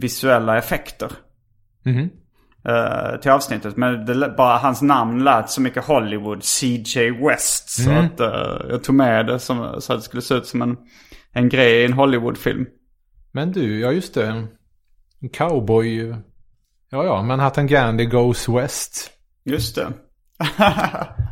[0.00, 1.12] visuella effekter.
[2.68, 3.76] eh, till avsnittet.
[3.76, 7.68] Men det, bara hans namn lät så mycket Hollywood, CJ West.
[7.70, 10.62] Så att eh, jag tog med det som, så att det skulle se ut som
[10.62, 10.76] en,
[11.32, 12.66] en grej i en Hollywoodfilm.
[13.32, 14.26] Men du, ja just det.
[15.22, 16.14] En cowboy.
[16.90, 17.22] Ja, ja.
[17.22, 19.10] Manhattan Gandhi goes west.
[19.44, 19.92] Just det.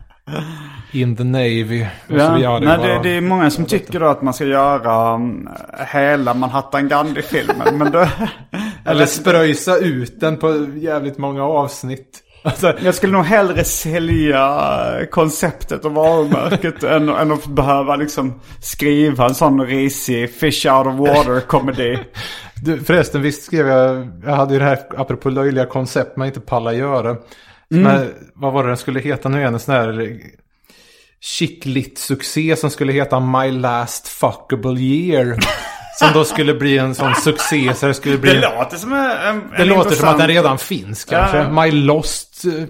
[0.92, 1.82] In the Navy.
[1.82, 2.60] Och så Ja, vidare.
[2.60, 5.48] nej, Bara- det, det är många som tycker då att man ska göra um,
[5.92, 7.78] hela Manhattan Gandhi-filmen.
[7.78, 8.06] men då,
[8.84, 12.24] Eller spröjsa ut den på jävligt många avsnitt.
[12.42, 14.70] Alltså, jag skulle nog hellre sälja
[15.10, 20.94] konceptet och varumärket än, än att behöva liksom skriva en sån risig fish out of
[20.94, 21.98] water-komedi.
[22.64, 26.40] du, förresten, visst skrev jag, jag hade ju det här, apropå löjliga koncept man inte
[26.40, 27.16] pallar göra.
[27.74, 29.54] Sån här, vad var det den skulle heta nu igen?
[29.54, 30.16] En sån här
[31.20, 35.36] chicklit succé som skulle heta My Last Fuckable Year.
[35.98, 38.34] som då skulle bli en sån succé så det skulle bli...
[38.34, 41.36] Det låter som en, en Det låter som att den intressant- redan finns kanske.
[41.36, 41.62] Ja.
[41.64, 42.64] My lost uh,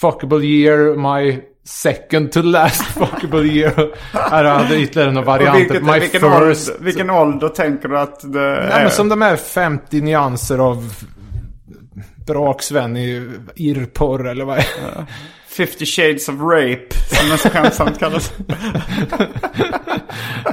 [0.00, 3.94] fuckable year, my second to last fuckable year.
[4.12, 5.58] Här hade ytterligare några varianter.
[5.60, 6.70] vilket, My vilken, first.
[6.70, 8.82] ålder, vilken ålder tänker du att det Nej, är?
[8.82, 10.94] men som de här 50 nyanser av
[12.26, 14.64] braksvän i irrporr eller vad är
[15.56, 16.86] 50 shades of rape,
[17.18, 18.32] som den så skämtsamt kallas.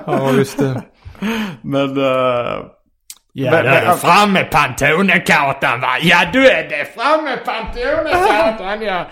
[0.06, 0.82] Ja, just det.
[1.62, 1.98] Men...
[1.98, 2.60] eh,
[3.34, 5.88] Ja, Men- du är men- framme Pantonekartan va?
[6.02, 9.06] Ja, du är det framme Pantonekartan ja.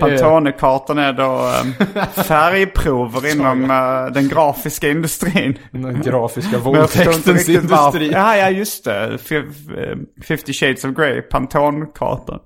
[0.00, 1.50] Pantonekartan är då
[1.94, 5.58] eh, färgprover inom eh, den grafiska industrin.
[5.70, 8.10] Den grafiska våldtäktens industri.
[8.12, 9.14] Ja, ja, just det.
[9.14, 12.40] F- eh, 50 shades of Grey, Pantonkartan.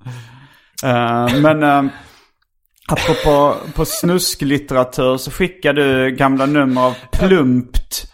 [0.83, 1.91] Uh, men uh,
[2.87, 8.10] apropå på snusklitteratur så skickar du gamla nummer av Plumpt.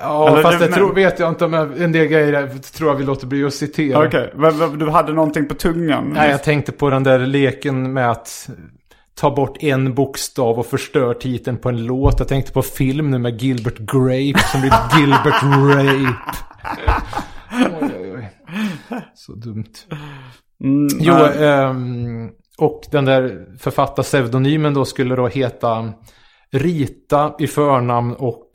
[0.00, 2.90] Ja, Eller fast det- det tror, vet jag inte om jag, en del grejer tror
[2.90, 4.06] jag vi låter bli att citera.
[4.06, 6.10] Okej, men- men du hade någonting på tungan?
[6.14, 8.48] Nej, jag tänkte på den där leken med att
[9.14, 12.18] ta bort en bokstav och förstör titeln på en låt.
[12.18, 16.14] Jag tänkte på film nu med Gilbert Grape som blir Gilbert Rape.
[17.80, 18.30] Oj, oj, oj.
[19.14, 19.64] Så dumt.
[20.64, 22.28] Mm, Jo, ehm,
[22.58, 25.92] och den där författarpseudonymen då skulle då heta
[26.52, 28.50] Rita i förnamn och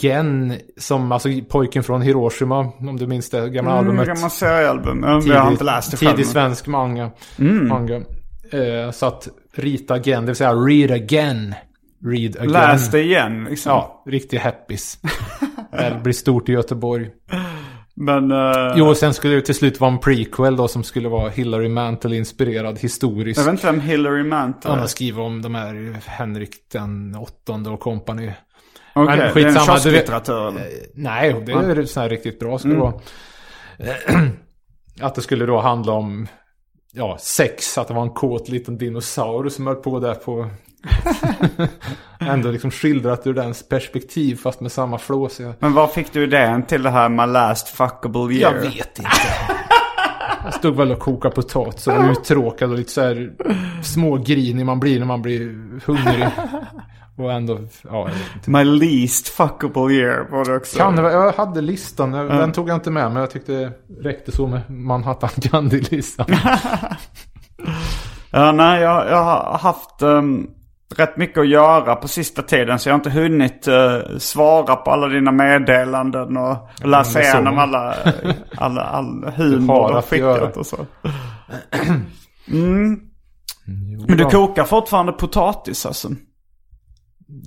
[0.00, 4.02] Gen som alltså pojken från Hiroshima om du minns det gamla albumet.
[4.04, 5.02] Mm, gamla seriealbum.
[5.06, 6.10] Ja, Jag har inte läst det själv.
[6.10, 7.10] Tidig svensk manga.
[7.68, 7.96] manga.
[8.52, 11.54] Eh, så att Rita again, det vill säga read again.
[12.04, 12.52] Read again.
[12.52, 13.70] Läs det igen liksom.
[13.72, 14.98] Ja, riktig happis.
[15.72, 17.10] det blir stort i Göteborg.
[17.94, 18.30] Men...
[18.30, 21.28] eh, Jo, och sen skulle det till slut vara en prequel då som skulle vara
[21.28, 23.38] Hillary Mantel-inspirerad historiskt.
[23.38, 24.80] Jag vet inte vem Hillary Mantel Han är.
[24.80, 28.30] har skrivit om de här Henrik den åttonde och kompani.
[28.94, 30.48] Okej, Men det är en skitsamma, kiosklitteratur.
[30.48, 30.62] eller?
[30.94, 32.94] Nej, det är så här riktigt bra ska det vara.
[35.00, 36.28] Att det skulle då handla om
[36.92, 40.50] ja, sex, att det var en kåt liten dinosaur som höll på där på...
[42.20, 45.54] Ändå liksom skildrat ur dens perspektiv fast med samma flåsiga...
[45.58, 48.54] Men var fick du idén till det här My Last Fuckable Year?
[48.54, 49.10] Jag vet inte.
[50.44, 53.32] Jag stod väl och kokade potatis och var uttråkad och lite så här
[53.82, 55.40] smågrinig man blir när man blir
[55.86, 56.28] hungrig.
[57.18, 57.58] Och ändå,
[57.90, 58.08] ja.
[58.46, 60.78] My least fuckable year var det också.
[60.78, 63.72] Kan jag hade listan, jag- den tog jag inte med men jag tyckte det
[64.08, 66.26] räckte så med Manhattan Gandhi-listan.
[68.34, 70.46] Ja, nej, jag, jag har haft ehm,
[70.96, 72.78] rätt mycket att göra på sista tiden.
[72.78, 77.94] Så jag har inte hunnit eh, svara på alla dina meddelanden och, läsa igenom alla,
[78.56, 80.76] alla, all humor du har skickat och så.
[82.48, 83.00] Mm.
[84.08, 86.08] Men du kokar fortfarande potatis alltså?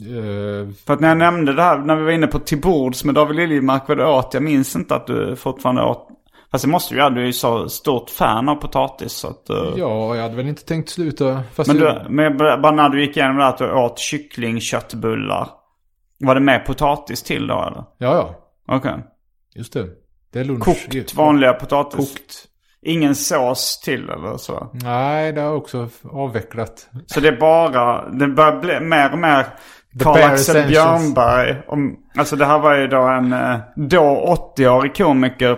[0.01, 3.03] Eh, För att när jag nämnde det här, när vi var inne på till bords
[3.03, 4.33] med David Liljemark vad du åt.
[4.33, 6.07] Jag minns inte att du fortfarande åt.
[6.51, 9.49] Fast det måste du göra, du är ju så stort fan av potatis så att...
[9.49, 11.43] eh, ja, jag hade väl inte tänkt sluta.
[11.67, 15.49] Men, jag- du, men bara när du gick igenom det här att du åt kycklingköttbullar.
[16.19, 17.83] Var det med potatis till då eller?
[17.97, 18.15] Ja,
[18.67, 18.75] ja.
[18.75, 18.93] Okej.
[19.55, 19.87] Just det.
[20.33, 20.63] Det är lunch.
[20.65, 21.97] Kokt vanliga potatis?
[22.13, 22.45] Kokt.
[22.87, 24.69] Ingen sås till eller så?
[24.73, 26.87] Nej, det har också avvecklat.
[27.05, 30.69] Så det är bara, det börjar bli mer och mer The Karl bare Axel essentials.
[31.03, 31.55] Björnberg.
[31.67, 35.57] Om, alltså det här var ju då en eh, då 80-årig komiker.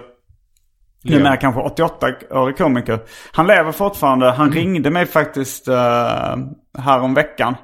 [1.04, 1.36] Numera Ja.
[1.42, 3.00] kanske 88-årig komiker.
[3.32, 4.32] Han lever fortfarande.
[4.32, 4.58] Han Mm.
[4.58, 5.76] ringde mig faktiskt uh,
[6.78, 7.56] här om veckan.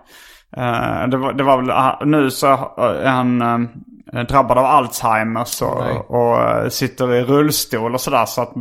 [0.58, 2.48] Eh, det, var, det var väl, ah, nu så
[3.04, 3.58] är han eh,
[4.14, 8.26] drabbad av Alzheimers och, och eh, sitter i rullstol och sådär.
[8.26, 8.54] Så att,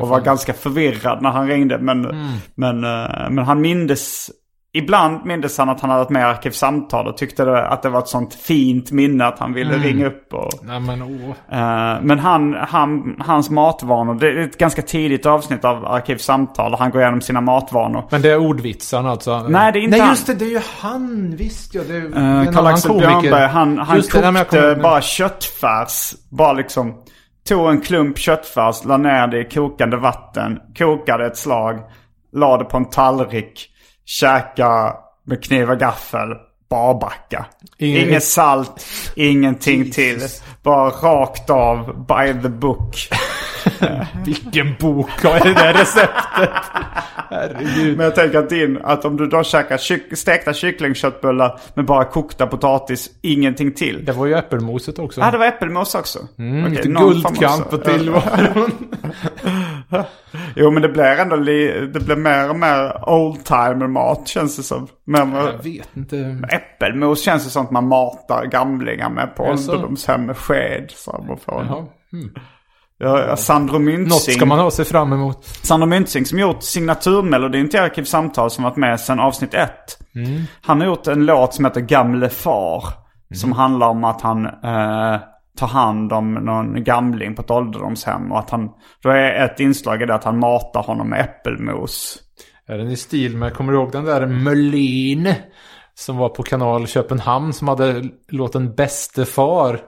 [0.00, 1.78] och var ganska förvirrad när han ringde.
[1.78, 2.26] Men, Mm.
[2.54, 4.30] men, eh, men han mindes
[4.78, 7.88] Ibland mindes han att han hade varit med i Arkivsamtal och tyckte det, att det
[7.88, 10.50] var ett sånt fint minne att han ville ringa upp och...
[10.62, 11.58] Nej, men åh.
[11.58, 16.78] Eh, men han, han, hans matvanor, det är ett ganska tidigt avsnitt av Arkivsamtal och
[16.78, 18.04] han går igenom sina matvanor.
[18.10, 19.46] Men det är ordvitsan alltså?
[19.48, 20.10] Nej, det är inte Nej, han.
[20.10, 20.34] just det.
[20.34, 21.34] Det är ju han.
[21.36, 21.82] Visst ja.
[21.88, 23.20] Det är Uh, en Karl-Axel komiker.
[23.20, 26.12] Björnberg, han, han Just det, kokte kommer- bara köttfärs.
[26.30, 26.94] Bara liksom
[27.48, 31.78] tog en klump köttfärs, la ner det i kokande vatten, kokade ett slag,
[32.32, 33.68] la det på en tallrik,
[34.08, 34.96] käka
[35.26, 36.28] med kniv och gaffel.
[36.70, 37.46] Barbacka.
[37.78, 38.86] Ingen- Inget salt,
[39.16, 40.20] ingenting till.
[40.62, 43.08] Bara rakt av, by the book.
[44.26, 46.50] Vilken bok har det där receptet?
[47.30, 47.96] Herregud.
[47.96, 52.04] Men jag tänker att, din, att om du då käkar kyck, stekta kycklingköttbullar med bara
[52.04, 54.04] kokta potatis, ingenting till.
[54.04, 55.20] Det var ju äppelmoset också.
[55.20, 56.18] Ja, det var äppelmos också.
[56.38, 58.70] Mm, Okej, lite guldkant på tillvaron.
[60.56, 64.88] Jo, men det blir ändå det blir mer och mer oldtimer-mat känns det som.
[65.04, 66.42] Men Jag vet inte.
[66.50, 70.90] äppelmos känns det som att man matar gamlingar med på ålderdomshem med sked.
[70.90, 71.86] Så man får Jaha.
[72.12, 72.30] Hmm.
[73.00, 74.34] Ja, Sandro Något Myntzing.
[74.34, 75.44] ska man ha sig fram emot.
[75.44, 79.98] Sandro Myntzing som gjort signaturmelodin till Arkivsamtal som varit med sedan avsnitt ett.
[80.14, 80.42] Mm.
[80.62, 82.84] Han har gjort en låt som heter Gamle far.
[83.34, 85.20] Som handlar om att han eh,
[85.58, 88.32] tar hand om någon gamling på ett ålderdomshem.
[88.32, 88.70] Och att han,
[89.02, 92.18] då är ett inslag i det att han matar honom med äppelmos.
[92.66, 95.34] Är den i stil med, kommer du ihåg den där Mölin?
[95.94, 99.80] Som var på kanal Köpenhamn som hade låten Bäste far.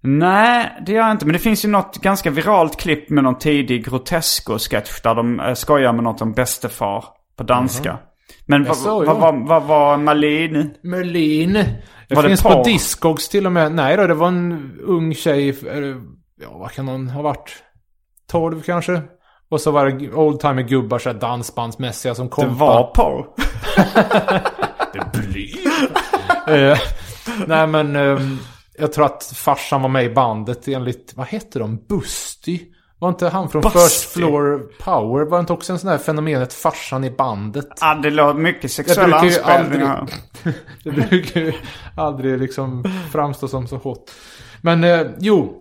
[0.00, 1.26] Nej, det gör jag inte.
[1.26, 5.54] Men det finns ju något ganska viralt klipp med någon tidig Grotesco-sketch där de eh,
[5.54, 7.04] skojar med något om bästefar
[7.36, 7.90] på danska.
[7.90, 8.13] Men vad,
[8.46, 9.14] Jaså, vad, ja.
[9.14, 10.74] vad, vad var Malin?
[10.82, 11.52] Mölin.
[12.08, 13.72] Det Var det finns på Discogs till och med.
[13.72, 15.54] Nej då, det var en ung tjej.
[16.40, 17.62] Ja, vad kan hon ha varit?
[18.30, 19.02] 12 kanske?
[19.48, 22.48] Och så var det oldtimer gubbar så dansbandsmässiga som kom.
[22.48, 23.26] Det var porr.
[26.46, 26.78] Eh,
[27.46, 28.38] nej men ehm,
[28.78, 31.86] jag tror att farsan var med i bandet enligt, vad heter de?
[31.88, 32.60] Busty?
[33.04, 33.78] Var inte han från Busty?
[33.78, 35.24] First Floor Power?
[35.24, 37.68] Var inte också en sån här fenomenet farsan i bandet?
[37.80, 40.06] Ja, det låter mycket sexuella anspelningar.
[40.84, 41.52] det brukar ju
[41.96, 44.10] aldrig liksom framstå som så hot.
[44.60, 45.60] Men eh, jo.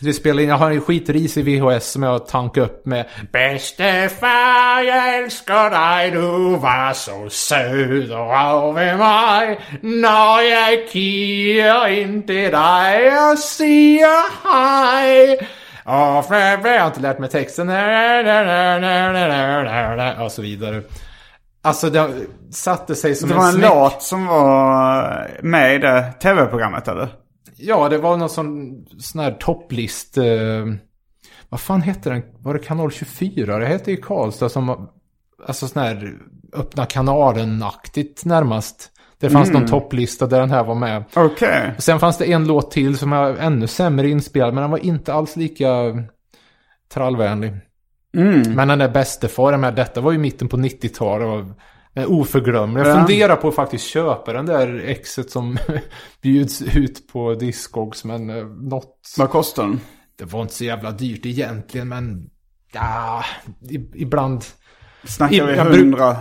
[0.00, 4.08] Vi spelar in, jag har en skitris i VHS som jag tankar upp med Bäste
[4.20, 12.50] far, jag älskar dig, du var så söt över mig När jag kiar in till
[12.50, 15.48] dig och säger hej
[15.84, 17.68] Jag har inte lärt mig texten
[20.24, 20.82] och så vidare.
[21.62, 22.10] Alltså det
[22.50, 23.70] satte sig som Det en var en smäck.
[23.70, 27.08] låt som var med i det tv-programmet eller?
[27.56, 30.18] Ja, det var någon sån, sån här topplist.
[30.18, 30.24] Eh,
[31.48, 32.22] vad fan hette den?
[32.38, 33.58] Var det kanal 24?
[33.58, 34.88] Det hette i Karlstad som,
[35.46, 36.12] alltså sån här
[36.52, 38.90] öppna kanalen-aktigt närmast.
[39.20, 41.04] Det fanns någon topplista där den här var med.
[41.76, 44.78] Och sen fanns det en låt till som är ännu sämre inspelad, men den var
[44.78, 45.66] inte alls lika
[46.94, 47.52] trallvänlig.
[48.56, 51.58] Men den där bäste far med, detta var ju mitten på 90-talet och
[51.94, 52.80] är oförglömlig.
[52.80, 52.94] Jag Ja.
[52.94, 55.58] funderar på att faktiskt köpa den där exet som
[56.22, 59.14] bjuds ut på Discogs, men eh, något...
[59.18, 59.80] Vad kostar den?
[60.18, 62.30] Det var inte så jävla dyrt egentligen, men...
[62.72, 63.24] Ja,
[63.94, 64.44] ibland...
[65.04, 66.16] Snackar vi 100,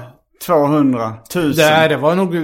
[0.46, 1.66] 200, 1000?
[1.66, 2.36] Nej, det var nog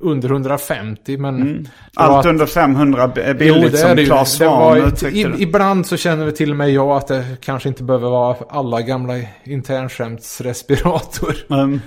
[0.00, 1.42] under 150, men...
[1.42, 1.68] Mm.
[1.96, 4.04] Allt under 500 är billigt är som.
[4.04, 5.42] Claes Svahn uttryckte det.
[5.42, 8.82] Ibland så känner vi till och med jag att det kanske inte behöver vara alla
[8.82, 9.14] gamla
[9.44, 11.34] internskämtsrespirator.
[11.54, 11.80] Mm.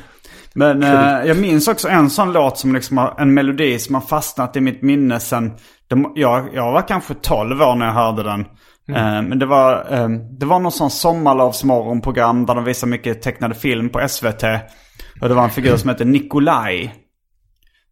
[0.54, 4.02] Men eh, jag minns också en sån låt som liksom har, en melodi som har
[4.02, 5.54] fastnat i mitt minne sen,
[5.88, 8.46] det, jag, jag var kanske 12 år när jag hörde den.
[8.90, 13.56] Eh, men det var, eh, det var någon sån sommarlovsmorgonprogram där de visade mycket tecknade
[13.56, 14.44] film på SVT.
[15.22, 16.94] Och det var en figur som hette Nikolaj.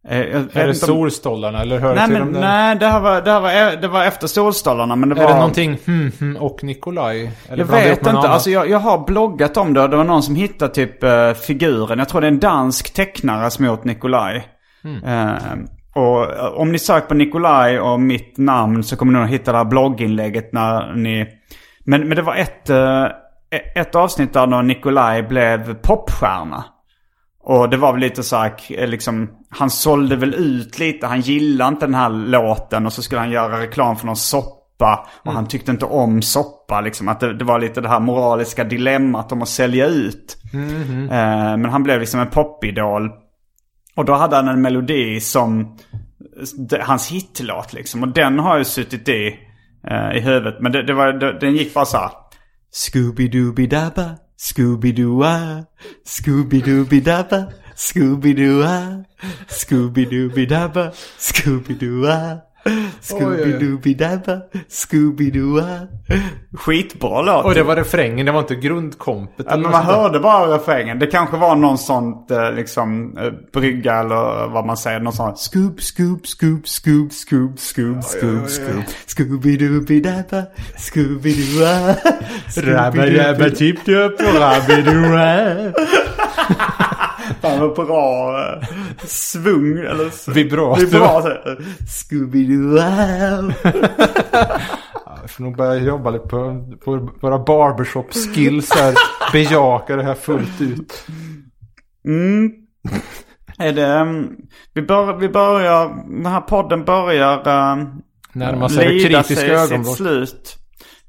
[0.08, 0.18] Eh,
[0.52, 3.40] Är det Solstolarna eller hör Nej till men dem nej, det här var, det här
[3.40, 5.30] var, det var efter Solstolarna men det Är var...
[5.30, 7.30] det någonting hmm, hmm och Nikolaj?
[7.48, 8.10] Eller Jag vet inte.
[8.10, 8.24] annat?
[8.24, 11.98] Alltså jag, jag har bloggat om det det var någon som hittade typ eh, figuren.
[11.98, 14.46] Jag tror det är en dansk tecknare som gjort Nikolaj.
[14.82, 15.04] Hmm.
[15.04, 15.34] Eh,
[15.94, 19.58] och om ni söker på Nikolaj och mitt namn så kommer ni att hitta det
[19.58, 21.26] här blogginlägget när ni...
[21.84, 23.04] Men, men det var ett, eh,
[23.74, 26.64] ett avsnitt där Nikolaj blev popstjärna.
[27.48, 31.06] Och det var väl lite så här, liksom, han sålde väl ut lite.
[31.06, 35.08] Han gillade inte den här låten och så skulle han göra reklam för någon soppa.
[35.24, 37.08] Och han tyckte inte om soppa liksom.
[37.08, 40.36] Att det, det var lite det här moraliska dilemmat om att sälja ut.
[41.10, 43.10] Eh, men han blev liksom en popidol.
[43.96, 45.78] Och då hade han en melodi som
[46.80, 48.02] hans hitlåt liksom.
[48.02, 49.38] Och den har ju suttit i,
[49.90, 50.54] eh, i huvudet.
[50.60, 52.10] Men det, det var, det, den gick bara så här.
[52.74, 55.66] Scooby-Dooby-Dabba, Scooby Doo ah,
[56.04, 59.02] Scooby Dooby Dabba, Scooby Doo ah,
[59.48, 62.42] Scooby Dooby Dabba, Scooby Doo ah.
[63.02, 65.86] Scooby-Dooby-Dabba, Scooby-Doo-ah.
[66.56, 67.44] Skitbra låt.
[67.44, 69.46] Och det var refrängen, det var inte grundkompet.
[69.48, 70.98] Ja, men man hörde bara refrängen.
[70.98, 75.00] Det kanske var någon sånt eh, liksom eh, brygga eller vad man säger.
[75.00, 78.84] Någon sån Scoop, scoop, scoop, scoop, scoop, scoop, scoop, scoop.
[79.06, 80.42] Scooby-Dooby-Dabba,
[80.76, 81.94] Scooby-Doo-ah.
[82.56, 85.72] Rabba-dabba-tip-tup och rabba-doo-ah.
[87.40, 88.68] Fan vad bra eh,
[89.06, 90.80] svung eller Vibrato.
[90.80, 91.28] vibrato.
[91.86, 93.52] Scooby-Doo.
[95.20, 98.94] Jag får nog börja jobba lite på, på våra barbershop skills här.
[99.32, 101.06] Bejaka det här fullt ut.
[102.04, 102.52] Mm.
[103.58, 104.36] Är det, um,
[104.74, 107.84] vi, bör, vi börjar, den här podden börjar uh,
[108.32, 109.96] Närmar sig det kritiska sig sitt ögonblick.
[109.96, 110.56] slut.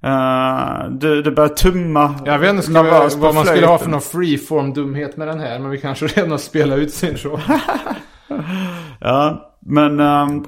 [0.05, 2.15] Uh, du, du börjar tumma.
[2.25, 5.59] Jag vet inte vi, vad man skulle ha för någon freeform dumhet med den här.
[5.59, 7.41] Men vi kanske redan har spelat ut sin show.
[8.99, 10.45] Ja, men um,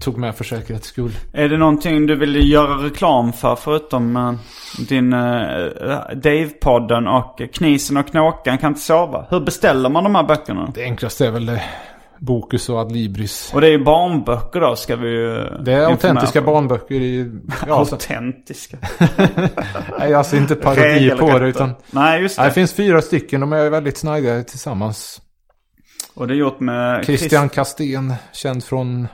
[0.00, 1.12] Tog med för säkerhets skull.
[1.32, 4.34] är det någonting du vill göra reklam för förutom uh,
[4.88, 5.18] din uh,
[6.14, 9.26] Dave-podden och Knisen och Knåkan kan inte sova?
[9.30, 10.72] Hur beställer man de här böckerna?
[10.74, 11.62] Det enklaste är väl det.
[12.20, 13.50] Bokus och Adlibris.
[13.54, 17.40] Och det är ju barnböcker då ska vi ju Det är autentiska barnböcker i...
[17.66, 18.76] Ja, så, Autentiska.
[19.98, 21.74] nej, alltså inte parodi på det utan...
[21.90, 22.44] Nej, just det.
[22.44, 23.40] Det finns fyra stycken.
[23.40, 25.20] De är väldigt snajdiga tillsammans.
[26.14, 29.08] Och det är gjort med Christian Castén, känd från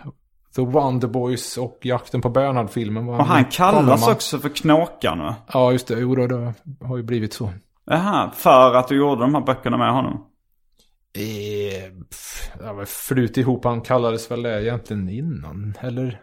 [0.57, 3.09] The Wonder Boys och Jakten på Bernhard-filmen.
[3.09, 5.34] Och han kallas också för Knåkan va?
[5.52, 5.98] Ja, just det.
[5.98, 7.52] Jo, det har ju blivit så.
[7.86, 10.24] Jaha, för att du gjorde de här böckerna med honom?
[11.16, 16.20] Eh, pff, ja, vad Flut ihop, han kallades väl det egentligen innan, eller?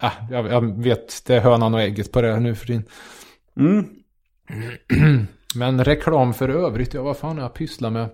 [0.00, 2.84] Ah, jag, jag vet, det är hönan och ägget på det här nu för din.
[3.56, 3.86] Mm.
[5.54, 8.08] Men reklam för övrigt, ja vad fan har jag pysslat med?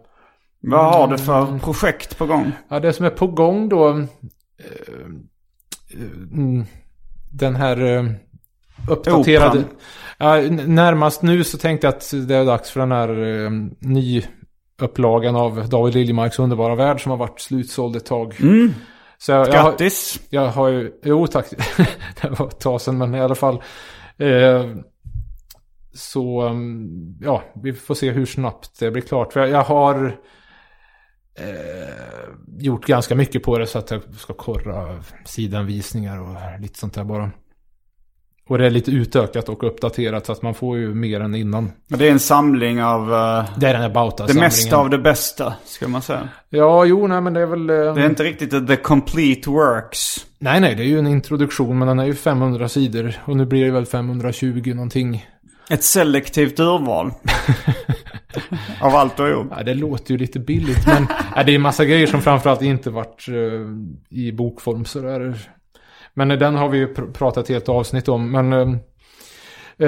[0.60, 2.52] Vad har du för projekt på gång?
[2.68, 3.88] Ja, det som är på gång då.
[3.88, 4.06] Eh,
[6.32, 6.64] mm,
[7.30, 8.04] den här eh,
[8.88, 9.64] uppdaterade.
[10.18, 13.50] Ja, närmast nu så tänkte jag att det är dags för den här eh,
[14.82, 18.34] nyupplagan av David Liljemarks underbara värld som har varit slutsåld ett tag.
[18.40, 18.74] Mm.
[19.18, 20.20] Så jag, jag, har- Grattis!
[20.30, 21.46] jag har ju, jo tack.
[22.22, 23.62] det var ett tag sedan men i alla fall.
[24.18, 24.66] Eh,
[25.94, 29.34] så, um, ja, vi får se hur snabbt det blir klart.
[29.34, 30.16] Jag, jag har
[31.38, 32.28] eh,
[32.58, 37.04] gjort ganska mycket på det så att jag ska korra sidanvisningar och lite sånt där
[37.04, 37.30] bara.
[38.49, 41.72] Och det är lite utökat och uppdaterat så att man får ju mer än innan.
[41.88, 44.90] Men Det är en samling av eh, Det är den här bauta det mesta av
[44.90, 46.28] det bästa, ska man säga.
[46.51, 47.70] Ja, jo, nej men det är väl...
[47.70, 50.26] eh, Det är inte riktigt the complete works.
[50.38, 53.14] Nej, nej, det är ju en introduktion men den är ju 500 sidor.
[53.24, 55.26] Och nu blir det väl 520 någonting.
[55.70, 57.11] Ett selektivt urval.
[58.80, 59.47] av allt du har gjort.
[59.57, 62.90] Ja, det låter ju lite billigt men ja, det är massa grejer som framförallt inte
[62.90, 63.34] varit eh,
[64.18, 65.38] i bokform sådär.
[66.14, 68.30] Men eh, den har vi ju pr- pratat helt avsnitt om.
[68.30, 68.68] Men eh,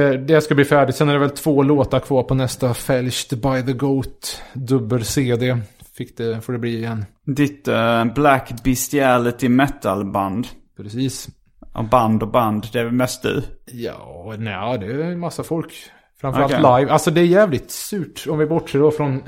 [0.01, 0.97] eh, det ska bli färdigt.
[0.97, 5.59] Sen är det väl två låtar kvar på nästa Fälshed by the Goat dubbel-CD.
[5.97, 7.05] Fick det, får det bli igen.
[7.27, 10.47] Ditt eh, Black Bestiality metal-band.
[10.77, 11.29] Precis.
[11.75, 13.43] Ja, band och band, det är väl mest du.
[13.73, 15.73] Ja, nej, det är en massa folk.
[16.21, 16.81] Framförallt Okej.
[16.81, 16.93] live.
[16.93, 19.23] Alltså det är jävligt surt om vi bortser då från...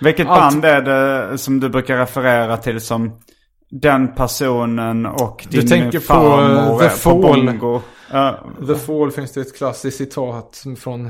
[0.00, 0.54] Vilket Allt.
[0.54, 3.20] band är det som du brukar referera till som
[3.82, 7.20] den personen och Du din tänker på, farmor eh, The Fall.
[7.22, 7.80] bongo?
[8.12, 11.06] Ja, The Fall finns det ett klassiskt citat från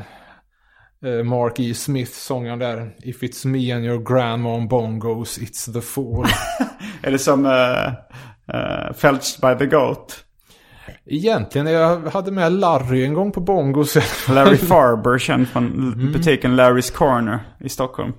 [1.04, 1.74] eh, Mark E.
[1.74, 2.90] Smith, sångaren där.
[2.98, 6.24] If it's me and your grandma on bongos, it's the fall.
[7.02, 7.52] är det som uh,
[8.54, 10.24] uh, Felched by the Goat?
[11.06, 13.96] Egentligen, jag hade med Larry en gång på bongos.
[14.28, 16.12] Larry Farber, känd från Mm.
[16.12, 18.12] butiken Larry's Corner i Stockholm.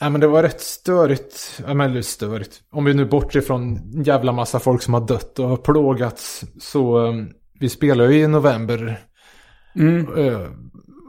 [0.00, 1.60] Nej men det var rätt störigt.
[1.66, 2.60] Ja men störigt.
[2.72, 6.44] Om vi nu bortser från en jävla massa folk som har dött och har plågats.
[6.60, 7.14] Så eh,
[7.60, 9.00] vi spelade ju i november.
[10.16, 10.40] Eh,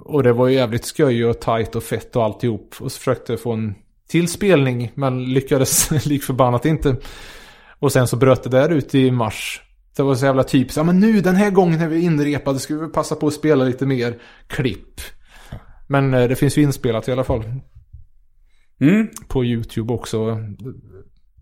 [0.06, 2.76] och det var ju jävligt skoj och tight och fett och alltihop.
[2.80, 3.76] Och så försökte få en
[4.10, 4.92] till spelning.
[4.96, 6.96] Men lyckades lik förbannat inte.
[7.80, 9.62] Och sen så bröt det där ut i mars.
[9.96, 10.78] Det var så jävla typiskt.
[10.78, 13.64] Ja men nu den här gången när vi inrepade ska vi passa på att spela
[13.64, 14.18] lite mer
[14.48, 15.02] klipp.
[15.88, 17.44] Men eh, det finns ju inspelat i alla fall
[18.82, 19.08] Mm.
[19.28, 20.38] på YouTube också.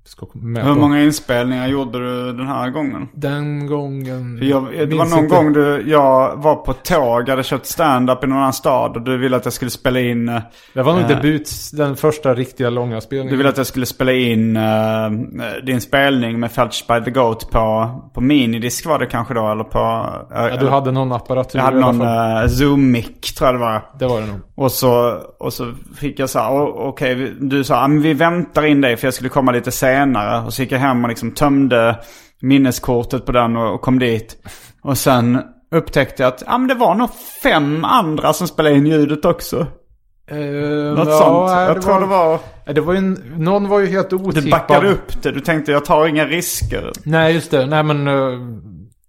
[0.06, 0.80] Ska med Hur på.
[0.80, 3.08] många inspelningar gjorde du den här gången?
[3.14, 4.38] Den gången...
[4.38, 5.36] För Jag, det var någon inte.
[5.36, 9.18] gång du, jag var på tåg, hade kört stand-up i någon annan stad och du
[9.18, 10.30] ville att jag skulle spela in...
[10.30, 10.42] eh,
[10.74, 11.08] Det var nog Eh.
[11.08, 13.32] debut, den första riktiga långa spelningen.
[13.32, 14.64] Du ville att jag skulle spela in eh,
[15.66, 19.64] din spelning med Felch by the Goat på, på minidisk var det kanske då eller
[19.64, 19.80] på...
[20.36, 23.82] eh, Ja, du hade någon apparatur jag hade någon uh, Zoom-mic tror jag det var.
[24.00, 24.40] Det var det nog.
[24.60, 28.02] Och så, och så fick jag så här, "Å- okej, vi- du sa, "Ah, men
[28.02, 30.46] vi väntar in dig för jag skulle komma lite senare.
[30.46, 31.96] Och så gick jag hem och liksom tömde
[32.42, 34.38] minneskortet på den och, och kom dit.
[34.82, 35.42] Och sen
[35.76, 37.10] upptäckte jag att, ja men det var nog
[37.44, 39.68] fem andra som spelade in ljudet också.
[40.32, 41.52] Eh, Något ja, sånt.
[41.52, 42.40] Jag det tror var, det var,
[42.74, 44.44] Det var ju en, någon var ju helt otippad.
[44.44, 45.32] du backade upp det.
[45.32, 46.92] Du tänkte, jag tar inga risker.
[47.06, 47.66] Nej, just det.
[47.66, 48.08] Nej, men...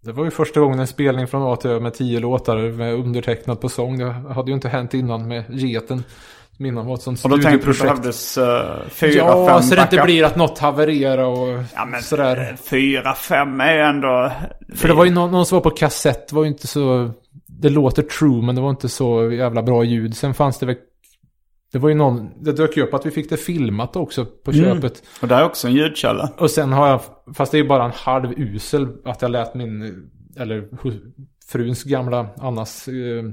[0.03, 2.95] det var ju första gången en spelning från A till Ö med tio låtar med
[2.95, 3.99] undertecknat på sång.
[3.99, 6.05] Det hade ju inte hänt innan med Geten.
[6.57, 8.45] Mina var ett sånt Och då tänkte du att det behövdes uh,
[8.89, 12.57] fyra, Ja, fem så det inte blir att något havererar och Ja, men sådär.
[12.63, 14.33] fyra, fem är ändå...
[14.75, 17.11] För det var ju någon, någon som var på kassett, det var ju inte så...
[17.47, 20.17] Det låter true, men det var inte så jävla bra ljud.
[20.17, 20.77] Sen fanns det väl...
[21.73, 22.31] Det var ju någon...
[22.45, 24.65] Det dök ju upp att vi fick det filmat också på Mm.
[24.65, 25.03] köpet.
[25.23, 26.33] Och det är också en ljudkälla.
[26.39, 27.01] Och sen har jag...
[27.35, 30.11] Fast det är ju bara en halv usel att jag lät min...
[30.37, 30.69] Eller
[31.49, 32.89] fruns gamla, Annas...
[32.89, 33.25] Eh,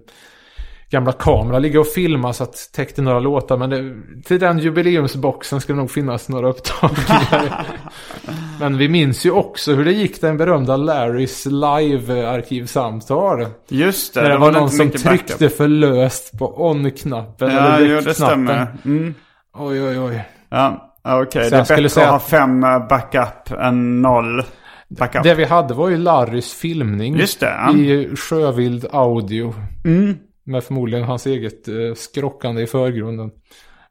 [0.89, 3.57] gamla kamera ligga och filma så att täckte några låtar.
[3.57, 7.65] Men det, till den jubileumsboxen skulle nog finnas några upptagningar.
[8.59, 13.45] men vi minns ju också hur det gick den berömda Larrys live-arkivsamtal.
[13.69, 15.57] Just det, Där det, det var inte någon som tryckte backup.
[15.57, 17.51] för löst på on-knappen.
[17.51, 18.67] Ja, eller jo, det stämmer.
[18.85, 19.13] Mm.
[19.53, 20.25] Oj, oj, oj.
[20.49, 21.43] Ja, okej.
[21.43, 24.43] Så Det är jag skulle bättre säga att ha fem eh, backup än noll
[24.87, 25.23] backup.
[25.23, 27.15] Det vi hade var ju Larrys filmning.
[27.15, 27.73] Just det, ja.
[27.73, 29.53] I sjövild audio.
[29.85, 30.17] Mm.
[30.47, 33.31] Med förmodligen hans eget eh, skrockande i förgrunden.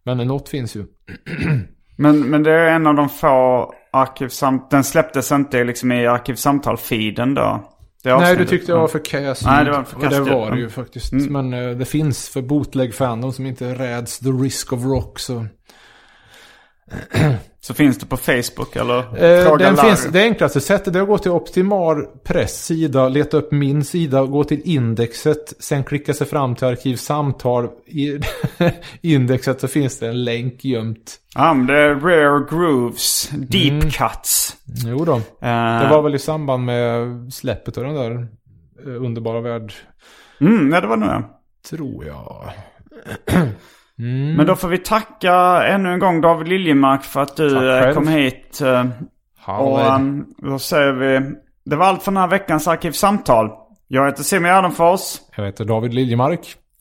[0.02, 0.86] Men något finns ju.
[1.98, 4.68] Men, men det är en av de få arkivsamtal...
[4.70, 7.72] Den släpptes inte liksom i arkivsamtal-feeden då?
[8.04, 10.50] Nej, du tyckte jag var för kass Nej, det var för Och det kass, var
[10.50, 11.12] det ju faktiskt.
[11.12, 11.32] Mm.
[11.32, 15.18] Men eh, det finns för bootleg-fan, de som inte räds the risk of rock.
[15.18, 15.46] Så.
[17.66, 18.98] Så finns det på Facebook eller?
[18.98, 19.88] Eh, den Larry.
[19.88, 24.24] finns, det enklaste sättet är att gå till Optimal Press sida, leta upp min sida,
[24.24, 27.68] gå till indexet, sen klicka sig fram till arkivsamtal.
[27.86, 28.18] I
[29.02, 31.16] indexet så finns det en länk gömt.
[31.34, 33.90] Ja, men det är Rare Grooves, Deep Mm.
[33.90, 34.56] Cuts.
[34.86, 35.14] Jo då.
[35.16, 35.20] Eh,
[35.82, 38.10] Det var väl i samband med släppet av den där
[38.86, 39.72] eh, underbara värld,
[40.40, 41.22] Mm, ja, det var nog
[41.70, 42.52] tror jag.
[43.98, 45.34] Men då får vi tacka
[45.66, 48.60] ännu en gång David Liljemark för att du eh, kom hit.
[48.60, 49.94] eh, Och Hallå.
[49.96, 51.20] um, då säger vi,
[51.64, 53.50] det var allt för den här veckans Arkivsamtal.
[53.88, 55.00] Jag heter Simon Gärdenfors.
[55.36, 56.40] Jag heter David Liljemark.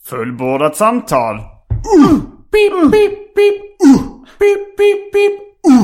[0.09, 1.35] Fullbordat samtal.
[1.35, 2.19] Uh,
[2.51, 4.01] pip, pip, pip, uh,
[4.39, 5.41] pip, pip, pip,
[5.71, 5.83] uh.